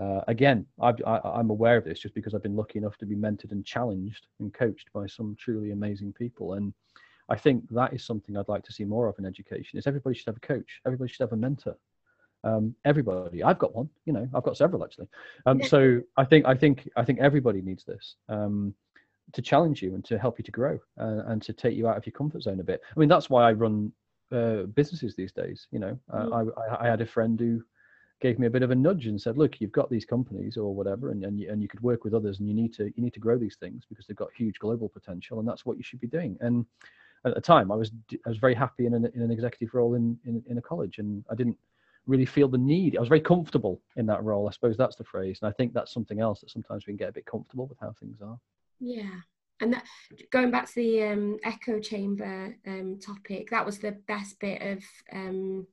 [0.00, 3.16] uh, again, I, am aware of this just because I've been lucky enough to be
[3.16, 6.54] mentored and challenged and coached by some truly amazing people.
[6.54, 6.74] And
[7.28, 9.78] I think that is something I'd like to see more of in education.
[9.78, 10.80] Is everybody should have a coach.
[10.84, 11.76] Everybody should have a mentor.
[12.44, 13.42] Um, everybody.
[13.42, 13.88] I've got one.
[14.04, 15.08] You know, I've got several actually.
[15.46, 18.74] Um, so I think I think I think everybody needs this um,
[19.32, 21.96] to challenge you and to help you to grow uh, and to take you out
[21.96, 22.82] of your comfort zone a bit.
[22.94, 23.92] I mean, that's why I run
[24.30, 25.66] uh, businesses these days.
[25.70, 26.52] You know, uh, mm.
[26.70, 27.64] I, I had a friend who
[28.20, 30.74] gave me a bit of a nudge and said, "Look, you've got these companies or
[30.74, 33.02] whatever, and and you, and you could work with others, and you need to you
[33.02, 35.82] need to grow these things because they've got huge global potential, and that's what you
[35.82, 36.64] should be doing." And
[37.24, 37.90] at the time, I was
[38.24, 40.98] I was very happy in an in an executive role in in, in a college,
[40.98, 41.58] and I didn't
[42.06, 42.96] really feel the need.
[42.96, 44.48] I was very comfortable in that role.
[44.48, 46.98] I suppose that's the phrase, and I think that's something else that sometimes we can
[46.98, 48.38] get a bit comfortable with how things are.
[48.80, 49.20] Yeah.
[49.60, 49.84] And that,
[50.30, 54.84] going back to the um, echo chamber um, topic, that was the best bit of
[55.12, 55.66] um,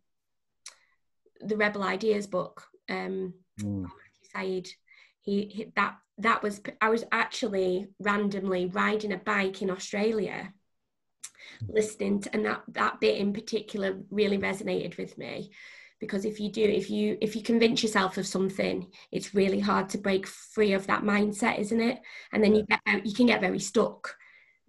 [1.46, 2.68] the Rebel Ideas book.
[2.90, 3.86] Um, mm.
[4.34, 4.68] Said
[5.22, 10.54] he, he that that was I was actually randomly riding a bike in Australia,
[11.68, 15.52] listening to, and that that bit in particular really resonated with me
[16.00, 19.88] because if you do if you if you convince yourself of something it's really hard
[19.88, 22.00] to break free of that mindset isn't it
[22.34, 24.16] and then you get you can get very stuck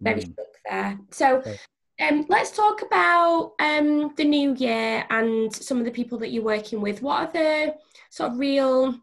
[0.00, 0.32] very mm.
[0.32, 1.58] stuck there so okay.
[2.00, 6.42] Um, let's talk about um, the new year and some of the people that you're
[6.42, 7.02] working with.
[7.02, 7.74] What are the
[8.10, 8.98] sort of real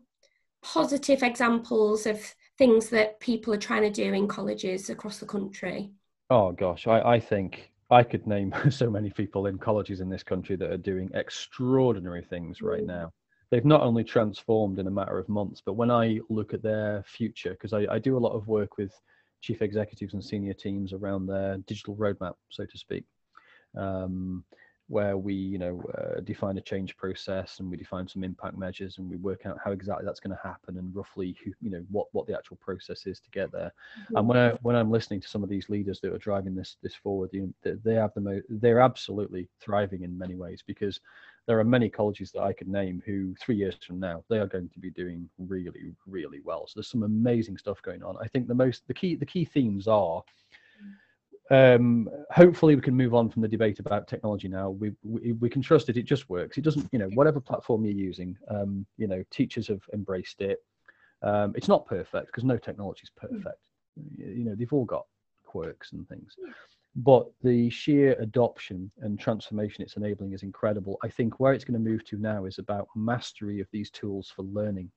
[0.62, 2.22] positive examples of
[2.58, 5.92] things that people are trying to do in colleges across the country?
[6.30, 10.24] Oh gosh, I, I think I could name so many people in colleges in this
[10.24, 12.88] country that are doing extraordinary things right mm.
[12.88, 13.12] now.
[13.52, 17.04] They've not only transformed in a matter of months, but when I look at their
[17.06, 18.94] future, because I, I do a lot of work with
[19.42, 23.06] chief executives and senior teams around their digital roadmap, so to speak,
[23.78, 24.44] um,
[24.88, 28.98] where we, you know, uh, define a change process and we define some impact measures
[28.98, 31.84] and we work out how exactly that's going to happen and roughly, who, you know,
[31.90, 33.72] what what the actual process is to get there.
[34.02, 34.18] Mm-hmm.
[34.18, 36.76] And when I when I'm listening to some of these leaders that are driving this
[36.84, 41.00] this forward, you know, they have the most, they're absolutely thriving in many ways because
[41.48, 44.48] there are many colleges that I could name who three years from now they are
[44.48, 46.68] going to be doing really, really well.
[46.68, 48.16] So there's some amazing stuff going on.
[48.22, 50.24] I think the most the key the key themes are
[51.52, 54.70] um, hopefully we can move on from the debate about technology now.
[54.70, 56.58] We, we, we can trust it; it just works.
[56.58, 58.38] It doesn't, you know, whatever platform you're using.
[58.48, 60.60] Um, you know, teachers have embraced it.
[61.22, 63.60] Um, it's not perfect because no technology is perfect.
[64.18, 65.06] You know, they've all got
[65.46, 66.36] quirks and things,
[66.96, 70.98] but the sheer adoption and transformation it's enabling is incredible.
[71.04, 74.32] I think where it's going to move to now is about mastery of these tools
[74.36, 74.92] for learning.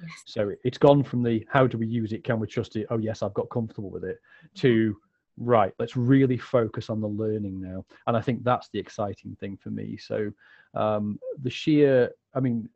[0.00, 0.10] Yes.
[0.26, 2.86] So it's gone from the how do we use it, can we trust it?
[2.90, 4.20] Oh yes, I've got comfortable with it.
[4.56, 4.96] To
[5.38, 7.84] right, let's really focus on the learning now.
[8.06, 9.96] And I think that's the exciting thing for me.
[9.96, 10.30] So
[10.74, 12.68] um, the sheer, I mean,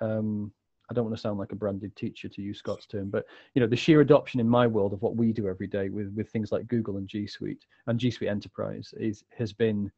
[0.00, 0.52] um,
[0.90, 3.24] I don't want to sound like a branded teacher to use Scott's term, but
[3.54, 6.12] you know, the sheer adoption in my world of what we do every day with
[6.14, 9.90] with things like Google and G Suite and G Suite Enterprise is has been,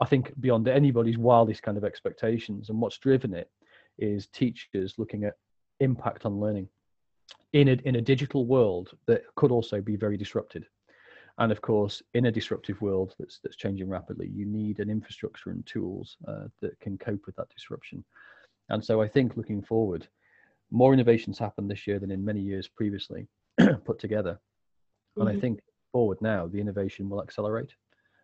[0.00, 2.70] I think, beyond anybody's wildest kind of expectations.
[2.70, 3.50] And what's driven it
[3.98, 5.34] is teachers looking at
[5.80, 6.68] impact on learning
[7.52, 10.66] in a in a digital world that could also be very disrupted.
[11.38, 15.50] And of course, in a disruptive world that's that's changing rapidly, you need an infrastructure
[15.50, 18.04] and tools uh, that can cope with that disruption.
[18.68, 20.08] And so, I think looking forward,
[20.72, 23.28] more innovations happened this year than in many years previously
[23.84, 24.40] put together.
[25.16, 25.36] And mm-hmm.
[25.36, 25.60] I think
[25.92, 27.74] forward now, the innovation will accelerate.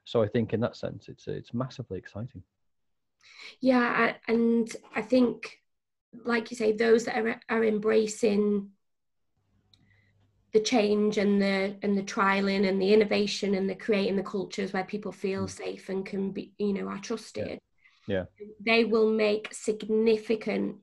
[0.05, 2.43] So I think in that sense, it's it's massively exciting.
[3.61, 5.61] Yeah, and I think,
[6.25, 8.71] like you say, those that are, are embracing
[10.55, 14.73] the change and the and the trialing and the innovation and the creating the cultures
[14.73, 15.51] where people feel mm.
[15.51, 17.61] safe and can be you know are trusted
[18.07, 18.47] yeah, yeah.
[18.59, 20.77] they will make significant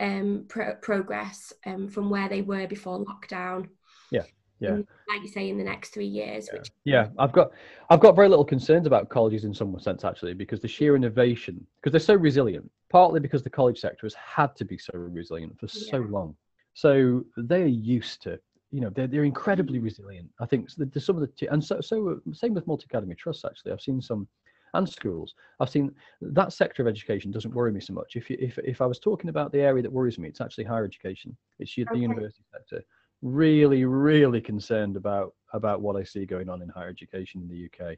[0.00, 3.68] um pro- progress um from where they were before lockdown.
[4.10, 4.24] Yeah
[4.60, 4.70] yeah.
[5.08, 6.58] Like you say in the next three years yeah.
[6.58, 7.52] which yeah i've got
[7.90, 11.64] i've got very little concerns about colleges in some sense actually because the sheer innovation
[11.80, 15.58] because they're so resilient partly because the college sector has had to be so resilient
[15.58, 15.90] for yeah.
[15.90, 16.34] so long.
[16.74, 18.38] So they're used to
[18.70, 20.28] you know they're, they're incredibly resilient.
[20.40, 23.72] I think there's some of the and so so same with multi academy trusts actually.
[23.72, 24.28] I've seen some
[24.74, 25.90] and schools i've seen
[26.20, 28.98] that sector of education doesn't worry me so much if you, if if i was
[28.98, 31.98] talking about the area that worries me it's actually higher education it's the okay.
[31.98, 32.82] university sector
[33.22, 37.66] really really concerned about about what i see going on in higher education in the
[37.66, 37.96] uk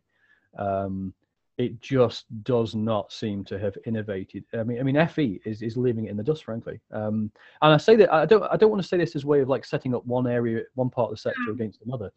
[0.58, 1.14] um,
[1.60, 4.44] it just does not seem to have innovated.
[4.54, 6.80] I mean, I mean, FE is, is leaving it in the dust, frankly.
[6.90, 9.26] Um, and I say that I don't I don't want to say this as a
[9.26, 11.52] way of like setting up one area, one part of the sector mm.
[11.52, 12.10] against another.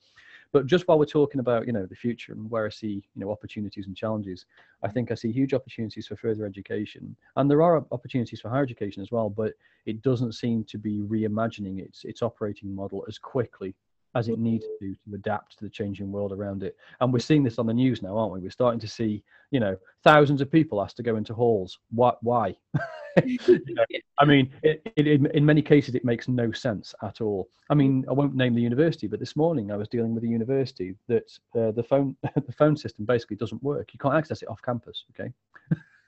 [0.54, 3.20] But just while we're talking about you know the future and where I see you
[3.22, 4.46] know opportunities and challenges,
[4.84, 8.64] I think I see huge opportunities for further education, and there are opportunities for higher
[8.64, 9.30] education as well.
[9.30, 9.54] But
[9.86, 13.76] it doesn't seem to be reimagining its its operating model as quickly
[14.16, 16.78] as it needs to to adapt to the changing world around it.
[17.00, 18.40] And we're seeing this on the news now, aren't we?
[18.40, 21.80] We're starting to see, you know, thousands of people asked to go into halls.
[21.92, 22.14] Why?
[22.22, 22.56] Why?
[23.26, 23.40] you
[23.70, 23.86] know,
[24.20, 27.50] I mean, it, it, in many cases, it makes no sense at all.
[27.70, 30.28] I mean, I won't name the university, but this morning I was dealing with a
[30.28, 33.94] university that uh, the phone the phone system basically doesn't work.
[33.94, 35.06] You can't access it off campus.
[35.12, 35.32] Okay.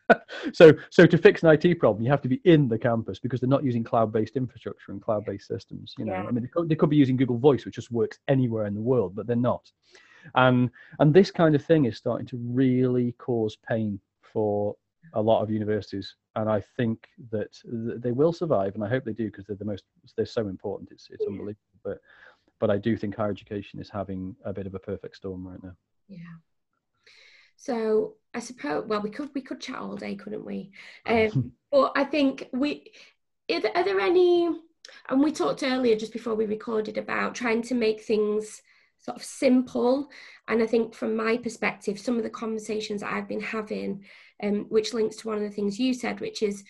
[0.53, 3.39] so so to fix an IT problem, you have to be in the campus because
[3.39, 5.93] they're not using cloud-based infrastructure and cloud-based systems.
[5.97, 6.23] You know, yeah.
[6.23, 8.75] I mean, they could, they could be using Google Voice, which just works anywhere in
[8.75, 9.71] the world, but they're not.
[10.35, 14.75] And and this kind of thing is starting to really cause pain for
[15.13, 19.13] a lot of universities, and I think that they will survive, and I hope they
[19.13, 19.83] do because they're the most
[20.17, 20.89] they're so important.
[20.91, 21.99] It's it's unbelievable, but
[22.59, 25.61] but I do think higher education is having a bit of a perfect storm right
[25.61, 25.75] now.
[26.07, 26.19] Yeah.
[27.55, 30.71] So I suppose well we could we could chat all day, couldn't we?
[31.05, 32.91] Um, but I think we
[33.51, 34.49] are there, are there any
[35.09, 38.61] and we talked earlier just before we recorded about trying to make things
[38.99, 40.09] sort of simple
[40.47, 44.03] and i think from my perspective some of the conversations that i've been having
[44.43, 46.63] um, which links to one of the things you said which is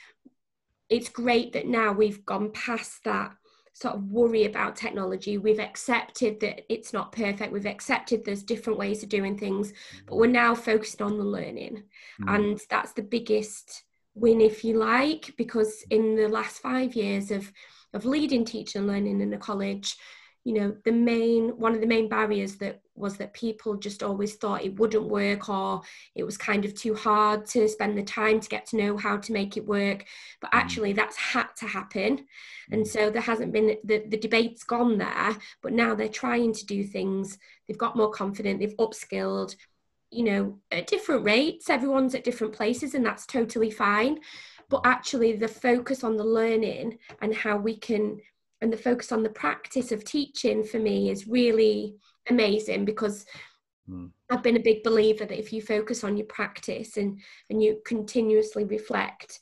[0.90, 3.32] it's great that now we've gone past that
[3.76, 5.38] sort of worry about technology.
[5.38, 7.52] We've accepted that it's not perfect.
[7.52, 9.74] We've accepted there's different ways of doing things,
[10.08, 11.84] but we're now focused on the learning.
[12.22, 12.36] Mm.
[12.36, 17.52] And that's the biggest win, if you like, because in the last five years of,
[17.94, 19.98] of leading teaching and learning in a college,
[20.46, 24.36] you know the main one of the main barriers that was that people just always
[24.36, 25.82] thought it wouldn't work or
[26.14, 29.18] it was kind of too hard to spend the time to get to know how
[29.18, 30.06] to make it work.
[30.40, 30.58] But mm.
[30.58, 32.26] actually that's had to happen.
[32.72, 32.88] And mm.
[32.88, 36.84] so there hasn't been the, the debate's gone there but now they're trying to do
[36.84, 37.38] things.
[37.68, 38.60] They've got more confident.
[38.60, 39.56] They've upskilled
[40.12, 41.72] you know at different rates.
[41.72, 44.20] Everyone's at different places and that's totally fine.
[44.70, 48.20] But actually the focus on the learning and how we can
[48.62, 51.96] and the focus on the practice of teaching for me is really
[52.30, 53.26] amazing because
[53.90, 54.10] mm.
[54.30, 57.82] I've been a big believer that if you focus on your practice and and you
[57.86, 59.40] continuously reflect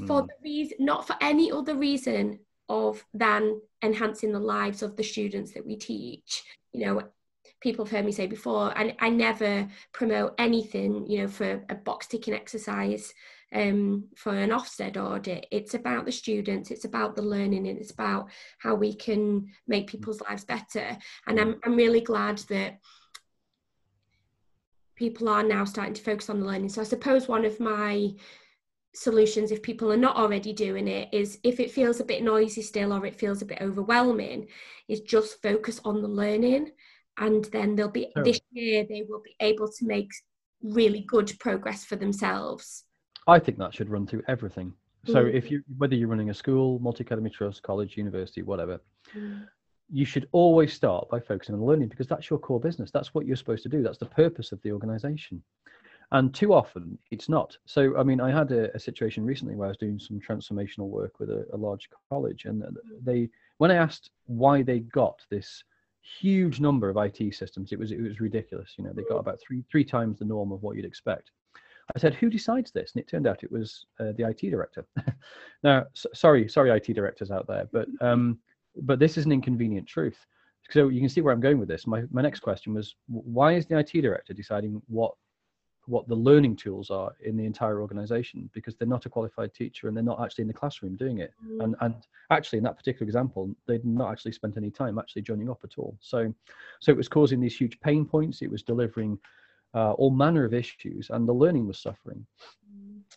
[0.00, 0.06] mm.
[0.06, 2.38] for the reason not for any other reason
[2.68, 7.02] of than enhancing the lives of the students that we teach you know
[7.64, 11.74] people have heard me say before, I, I never promote anything, you know, for a
[11.74, 13.14] box ticking exercise
[13.54, 15.46] um, for an Ofsted audit.
[15.50, 19.86] It's about the students, it's about the learning, and it's about how we can make
[19.86, 20.96] people's lives better.
[21.26, 22.80] And I'm, I'm really glad that
[24.96, 26.68] people are now starting to focus on the learning.
[26.68, 28.14] So I suppose one of my
[28.94, 32.62] solutions if people are not already doing it is if it feels a bit noisy
[32.62, 34.46] still or it feels a bit overwhelming
[34.86, 36.70] is just focus on the learning
[37.18, 40.08] and then they'll be this year they will be able to make
[40.62, 42.84] really good progress for themselves
[43.26, 44.72] i think that should run through everything.
[45.06, 45.34] So mm.
[45.34, 48.80] if you whether you're running a school multi academy trust college university whatever
[49.14, 49.46] mm.
[49.90, 52.90] you should always start by focusing on learning because that's your core business.
[52.90, 53.82] That's what you're supposed to do.
[53.82, 55.42] That's the purpose of the organization.
[56.12, 57.56] And too often it's not.
[57.66, 60.88] So i mean i had a, a situation recently where i was doing some transformational
[60.88, 62.64] work with a, a, large college and
[63.02, 65.64] they when i asked why they got this
[66.20, 68.74] huge number of it systems it was it was ridiculous.
[68.76, 71.30] You know they got about three three times the norm of what you'd expect
[71.94, 72.92] i said who decides this?
[72.94, 74.84] And it turned out it was uh, the it director.
[75.62, 78.38] Now so, sorry sorry it directors out there but um
[78.82, 80.26] but this is an inconvenient truth.
[80.70, 81.86] So you can see where i'm going with this.
[81.86, 85.14] My, my next question was why is the it director deciding what
[85.86, 88.48] what the learning tools are in the entire organization?
[88.54, 91.32] Because they're not a qualified teacher and they're not actually in the classroom doing it.
[91.46, 91.64] Mm.
[91.64, 91.94] and and
[92.30, 95.78] actually in that particular example they'd not actually spent any time actually joining up at
[95.78, 95.96] all.
[96.00, 96.32] So
[96.80, 98.42] so it was causing these huge pain points.
[98.42, 99.18] It was delivering
[99.74, 102.26] uh, all manner of issues and the learning was suffering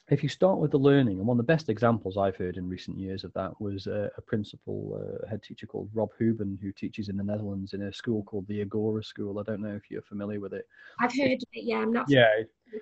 [0.10, 2.70] if you start with the learning, and one of the best examples I've heard in
[2.70, 6.72] recent years of that was a, a principal uh, head teacher called Rob Houben, who
[6.72, 9.40] teaches in the Netherlands in a school called the Agora School.
[9.40, 10.66] I don't know if you're familiar with it.
[11.02, 11.66] I've heard of it.
[11.66, 12.06] Yeah, I'm not.
[12.08, 12.28] Yeah,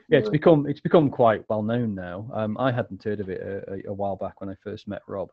[0.09, 2.30] yeah, it's become it's become quite well known now.
[2.32, 5.32] Um, I hadn't heard of it a, a, while back when I first met Rob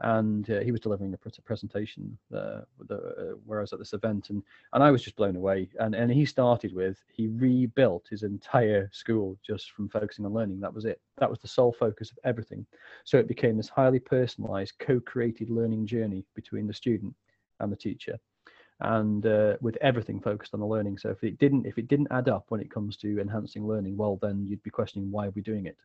[0.00, 3.94] and uh, he was delivering a presentation uh, the, uh, where I was at this
[3.94, 4.42] event, and
[4.74, 5.70] and I was just blown away.
[5.80, 10.60] And and he started with he rebuilt his entire school just from focusing on learning.
[10.60, 11.00] That was it.
[11.18, 12.66] That was the sole focus of everything.
[13.04, 17.14] So it became this highly personalized, co-created learning journey between the student
[17.60, 18.18] and the teacher,
[18.80, 20.98] and uh, with everything focused on the learning.
[20.98, 23.96] So if it didn't if it didn't add up when it comes to enhancing learning,
[23.96, 25.78] well then you'd be questioning why are we doing it.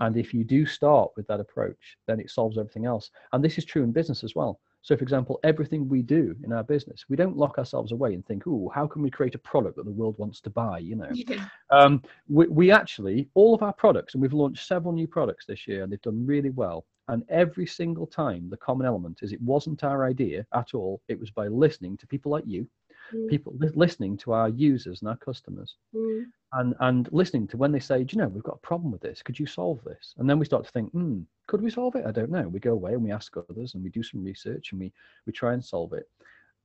[0.00, 3.10] And if you do start with that approach, then it solves everything else.
[3.32, 4.60] And this is true in business as well.
[4.82, 8.24] So, for example, everything we do in our business, we don't lock ourselves away and
[8.24, 10.96] think, "Oh, how can we create a product that the world wants to buy?" You
[10.96, 11.48] know, yeah.
[11.70, 15.68] um, we, we actually all of our products, and we've launched several new products this
[15.68, 16.86] year, and they've done really well.
[17.08, 21.02] And every single time, the common element is it wasn't our idea at all.
[21.08, 22.66] It was by listening to people like you,
[23.12, 23.28] mm.
[23.28, 26.24] people li- listening to our users and our customers, mm.
[26.54, 29.00] and and listening to when they say, Do you know, we've got a problem with
[29.00, 29.22] this.
[29.22, 30.14] Could you solve this?
[30.18, 32.06] And then we start to think, hmm, could we solve it?
[32.06, 32.48] I don't know.
[32.48, 34.92] We go away and we ask others and we do some research and we
[35.26, 36.08] we try and solve it.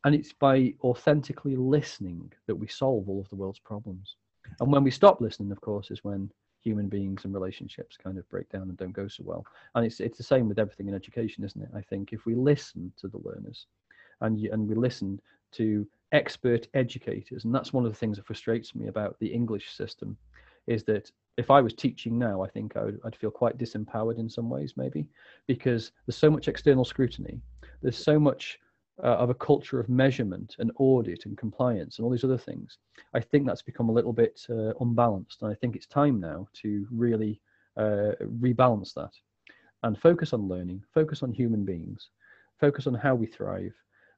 [0.03, 4.15] And it's by authentically listening that we solve all of the world's problems.
[4.59, 6.29] And when we stop listening, of course, is when
[6.65, 9.45] human beings and relationships kind of break down and don't go so well.
[9.75, 11.69] And it's it's the same with everything in education, isn't it?
[11.75, 13.67] I think if we listen to the learners,
[14.21, 15.19] and you, and we listen
[15.53, 19.71] to expert educators and that's one of the things that frustrates me about the english
[19.71, 20.15] system
[20.67, 24.19] is that if i was teaching now i think I would, i'd feel quite disempowered
[24.19, 25.07] in some ways maybe
[25.47, 27.39] because there's so much external scrutiny.
[27.81, 28.59] There's so much
[29.03, 32.77] uh, of a culture of measurement and audit and compliance and all these other things.
[33.13, 36.47] I think that's become a little bit uh, unbalanced and i think it's time now
[36.61, 37.41] to really
[37.77, 39.11] uh, rebalance that.
[39.83, 42.09] And focus on learning focus on human beings
[42.59, 43.73] focus on how we thrive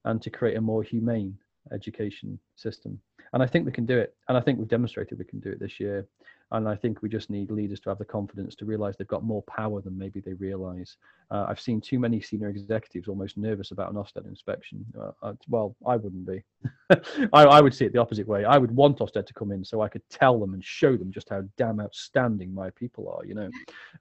[0.05, 1.37] and to create a more humane
[1.71, 2.99] education system.
[3.33, 4.15] And I think we can do it.
[4.27, 6.07] And I think we've demonstrated we can do it this year.
[6.51, 9.23] And I think we just need leaders to have the confidence to realize they've got
[9.23, 10.95] more power than maybe they realize.
[11.29, 14.85] Uh, I've seen too many senior executives almost nervous about an Ofsted inspection.
[14.97, 16.41] Uh, I, well, I wouldn't be.
[17.33, 18.45] I, I, would see it the opposite way.
[18.45, 21.11] I would want Ofsted to come in so I could tell them and show them
[21.11, 23.49] just how damn outstanding my people are, you know.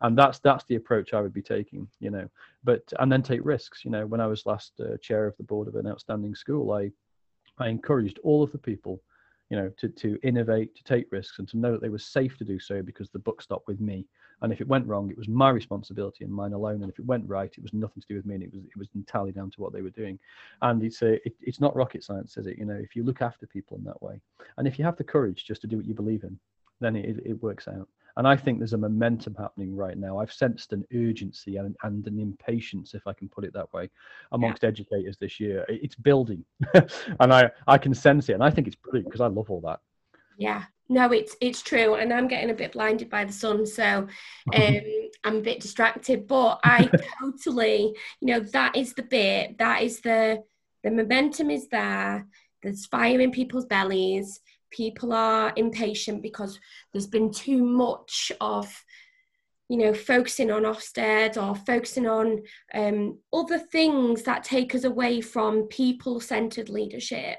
[0.02, 2.28] And that's that's the approach I would be taking, you know.
[2.62, 3.84] But and then take risks.
[3.84, 6.70] You know, when I was last uh, chair of the board of an outstanding school,
[6.72, 6.92] I
[7.58, 9.02] I encouraged all of the people,
[9.50, 12.36] you know, to, to innovate, to take risks, and to know that they were safe
[12.38, 14.06] to do so because the book stopped with me.
[14.42, 16.82] And if it went wrong, it was my responsibility and mine alone.
[16.82, 18.64] And if it went right, it was nothing to do with me, and it was
[18.64, 20.18] it was entirely down to what they were doing.
[20.62, 22.58] And it's a it, it's not rocket science, is it?
[22.58, 24.20] You know, if you look after people in that way,
[24.58, 26.38] and if you have the courage just to do what you believe in,
[26.80, 27.88] then it, it works out.
[28.16, 30.18] And I think there's a momentum happening right now.
[30.18, 33.90] I've sensed an urgency and, and an impatience, if I can put it that way,
[34.32, 34.70] amongst yeah.
[34.70, 35.66] educators this year.
[35.68, 36.44] It's building,
[36.74, 39.60] and I I can sense it, and I think it's brilliant because I love all
[39.62, 39.80] that.
[40.38, 44.08] Yeah, no, it's it's true, and I'm getting a bit blinded by the sun, so
[44.54, 44.80] um,
[45.24, 46.26] I'm a bit distracted.
[46.26, 46.90] But I
[47.20, 49.58] totally, you know, that is the bit.
[49.58, 50.42] That is the
[50.82, 52.26] the momentum is there
[52.62, 54.40] there's fire in people's bellies
[54.76, 56.60] people are impatient because
[56.92, 58.84] there's been too much of
[59.68, 62.42] you know focusing on Ofsted or focusing on
[62.74, 67.38] um, other things that take us away from people centered leadership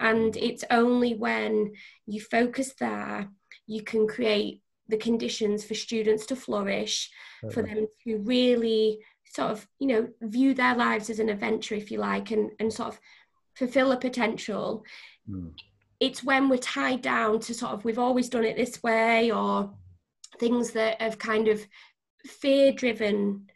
[0.00, 1.72] and it's only when
[2.06, 3.28] you focus there
[3.66, 7.10] you can create the conditions for students to flourish
[7.44, 7.52] okay.
[7.52, 11.90] for them to really sort of you know view their lives as an adventure if
[11.90, 13.00] you like and and sort of
[13.54, 14.84] fulfill a potential
[15.28, 15.52] mm.
[16.00, 19.70] It's when we're tied down to sort of we've always done it this way or
[20.38, 21.64] things that have kind of
[22.24, 23.46] fear driven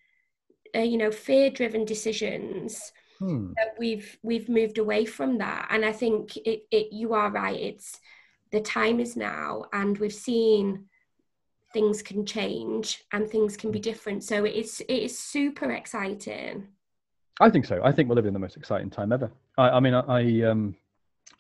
[0.75, 3.53] uh, you know fear driven decisions hmm.
[3.57, 5.69] that we've we've moved away from that.
[5.71, 8.01] And i think it, it you are right it's
[8.51, 10.87] the time is now and we've seen
[11.73, 13.83] things can change and things can be hmm.
[13.83, 14.25] different.
[14.25, 16.69] So it's it is super exciting.
[17.41, 17.81] I think so.
[17.83, 19.31] I think we're living in the most exciting time ever.
[19.59, 20.77] I, I mean I, I um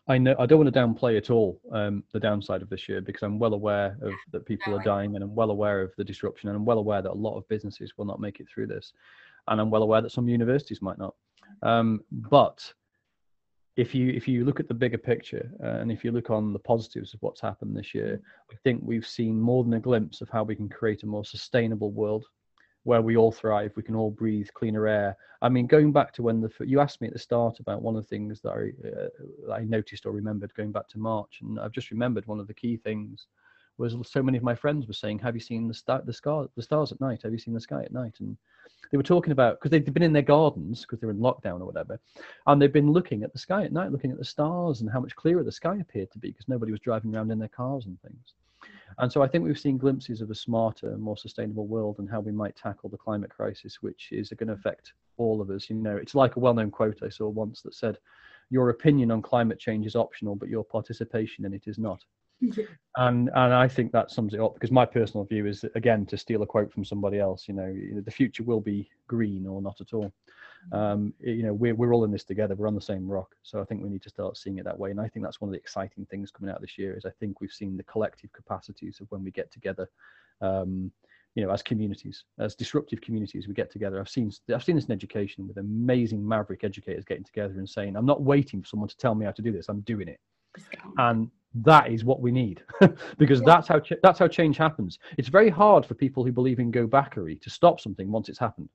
[0.08, 3.00] I know I don't want to downplay at all um, the downside of this year
[3.00, 6.04] because I'm well aware of that people are dying and I'm well aware of the
[6.04, 8.66] disruption and I'm well aware that a lot of businesses will not make it through
[8.66, 8.92] this,
[9.48, 11.14] and I'm well aware that some universities might not.
[11.62, 12.72] Um, but
[13.76, 16.52] if you if you look at the bigger picture uh, and if you look on
[16.52, 20.20] the positives of what's happened this year, I think we've seen more than a glimpse
[20.20, 22.24] of how we can create a more sustainable world
[22.84, 23.72] where we all thrive.
[23.76, 25.16] We can all breathe cleaner air.
[25.40, 27.96] I mean, going back to when the you asked me at the start about one
[27.96, 31.58] of the things that I, uh, I noticed or remembered going back to March, and
[31.58, 33.26] I've just remembered one of the key things
[33.78, 36.48] was so many of my friends were saying, "Have you seen the star, the scar,
[36.56, 37.22] the stars at night?
[37.22, 38.36] Have you seen the sky at night?" And
[38.90, 41.66] they were talking about because they've been in their gardens because they're in lockdown or
[41.66, 41.98] whatever,
[42.46, 45.00] and they've been looking at the sky at night, looking at the stars and how
[45.00, 47.86] much clearer the sky appeared to be because nobody was driving around in their cars
[47.86, 48.34] and things.
[48.98, 52.20] And so I think we've seen glimpses of a smarter, more sustainable world and how
[52.20, 55.70] we might tackle the climate crisis, which is going to affect all of us.
[55.70, 57.98] You know, it's like a well-known quote I saw once that said,
[58.50, 62.04] "Your opinion on climate change is optional, but your participation in it is not."
[62.96, 66.18] and and I think that sums it up because my personal view is again to
[66.18, 67.48] steal a quote from somebody else.
[67.48, 70.12] You know, the future will be green or not at all
[70.70, 72.54] um, you know we're, we're all in this together.
[72.54, 73.34] We're on the same rock.
[73.42, 74.90] So i think we need to start seeing it that way.
[74.90, 77.10] And i think that's one of the exciting things coming out this year is i
[77.18, 79.88] think we've seen the collective capacities of when we get together
[80.40, 80.92] um,
[81.34, 83.98] you know as communities as disruptive communities we get together.
[84.00, 87.96] I've seen i've seen this in education with amazing maverick educators getting together and saying
[87.96, 89.68] i'm not waiting for someone to tell me how to do this.
[89.68, 90.20] I'm doing it.
[90.98, 92.62] And that is what we need
[93.18, 93.46] because yeah.
[93.46, 94.98] that's how ch- that's how change happens.
[95.18, 98.38] It's very hard for people who believe in go backery to stop something once it's
[98.38, 98.68] happened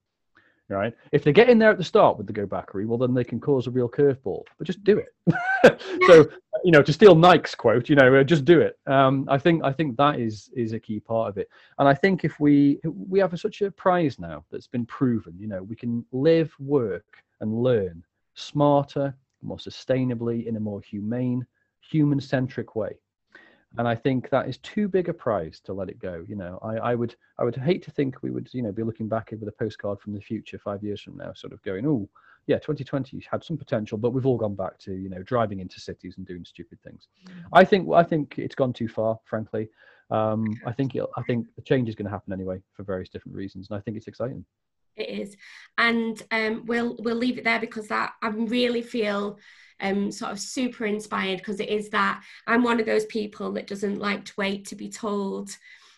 [0.69, 0.93] right?
[1.11, 3.23] If they get in there at the start with the go backery, well, then they
[3.23, 4.43] can cause a real curveball.
[4.57, 5.81] But just do it.
[6.07, 6.27] so,
[6.63, 8.77] you know, to steal Nike's quote, you know, uh, just do it.
[8.85, 11.49] Um, I think I think that is is a key part of it.
[11.79, 15.35] And I think if we we have a, such a prize now that's been proven,
[15.39, 18.03] you know, we can live, work, and learn
[18.33, 21.45] smarter, more sustainably, in a more humane,
[21.81, 22.97] human-centric way
[23.77, 26.23] and I think that is too big a prize to let it go.
[26.27, 28.83] You know, I, I would I would hate to think we would you know be
[28.83, 31.85] looking back with a postcard from the future five years from now, sort of going,
[31.85, 32.09] oh
[32.47, 35.79] yeah, 2020 had some potential, but we've all gone back to you know driving into
[35.79, 37.07] cities and doing stupid things.
[37.27, 37.39] Mm-hmm.
[37.53, 39.69] I think I think it's gone too far, frankly.
[40.09, 43.09] Um, I think it, I think the change is going to happen anyway for various
[43.09, 44.45] different reasons, and I think it's exciting.
[44.95, 45.37] It is,
[45.77, 49.37] and um, we'll we'll leave it there because that I really feel
[49.79, 53.67] um, sort of super inspired because it is that I'm one of those people that
[53.67, 55.49] doesn't like to wait to be told,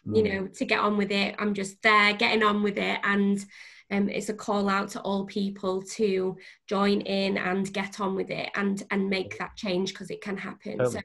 [0.08, 0.16] mm.
[0.16, 1.36] you know, to get on with it.
[1.40, 3.00] I'm just there getting on with it.
[3.04, 3.44] And
[3.92, 8.30] um, it's a call out to all people to join in and get on with
[8.30, 10.80] it and, and make that change because it can happen.
[10.82, 11.00] Um, so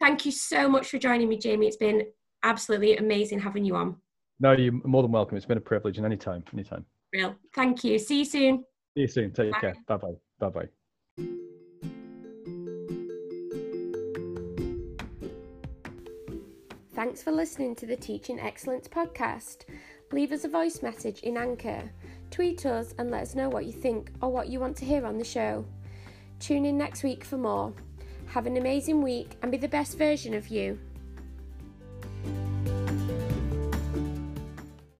[0.00, 1.66] thank you so much for joining me, Jamie.
[1.66, 2.02] It's been
[2.42, 3.96] absolutely amazing having you on.
[4.40, 5.36] No, you're more than welcome.
[5.36, 6.84] It's been a privilege and anytime, anytime.
[7.12, 7.36] Real.
[7.54, 7.98] Thank you.
[7.98, 8.64] See you soon.
[8.94, 9.32] See you soon.
[9.32, 9.60] Take Bye.
[9.60, 9.74] care.
[9.86, 10.14] Bye bye.
[10.40, 11.34] Bye bye.
[17.04, 19.66] Thanks for listening to the Teaching Excellence podcast.
[20.10, 21.90] Leave us a voice message in Anchor.
[22.30, 25.04] Tweet us and let us know what you think or what you want to hear
[25.04, 25.66] on the show.
[26.40, 27.74] Tune in next week for more.
[28.28, 30.78] Have an amazing week and be the best version of you.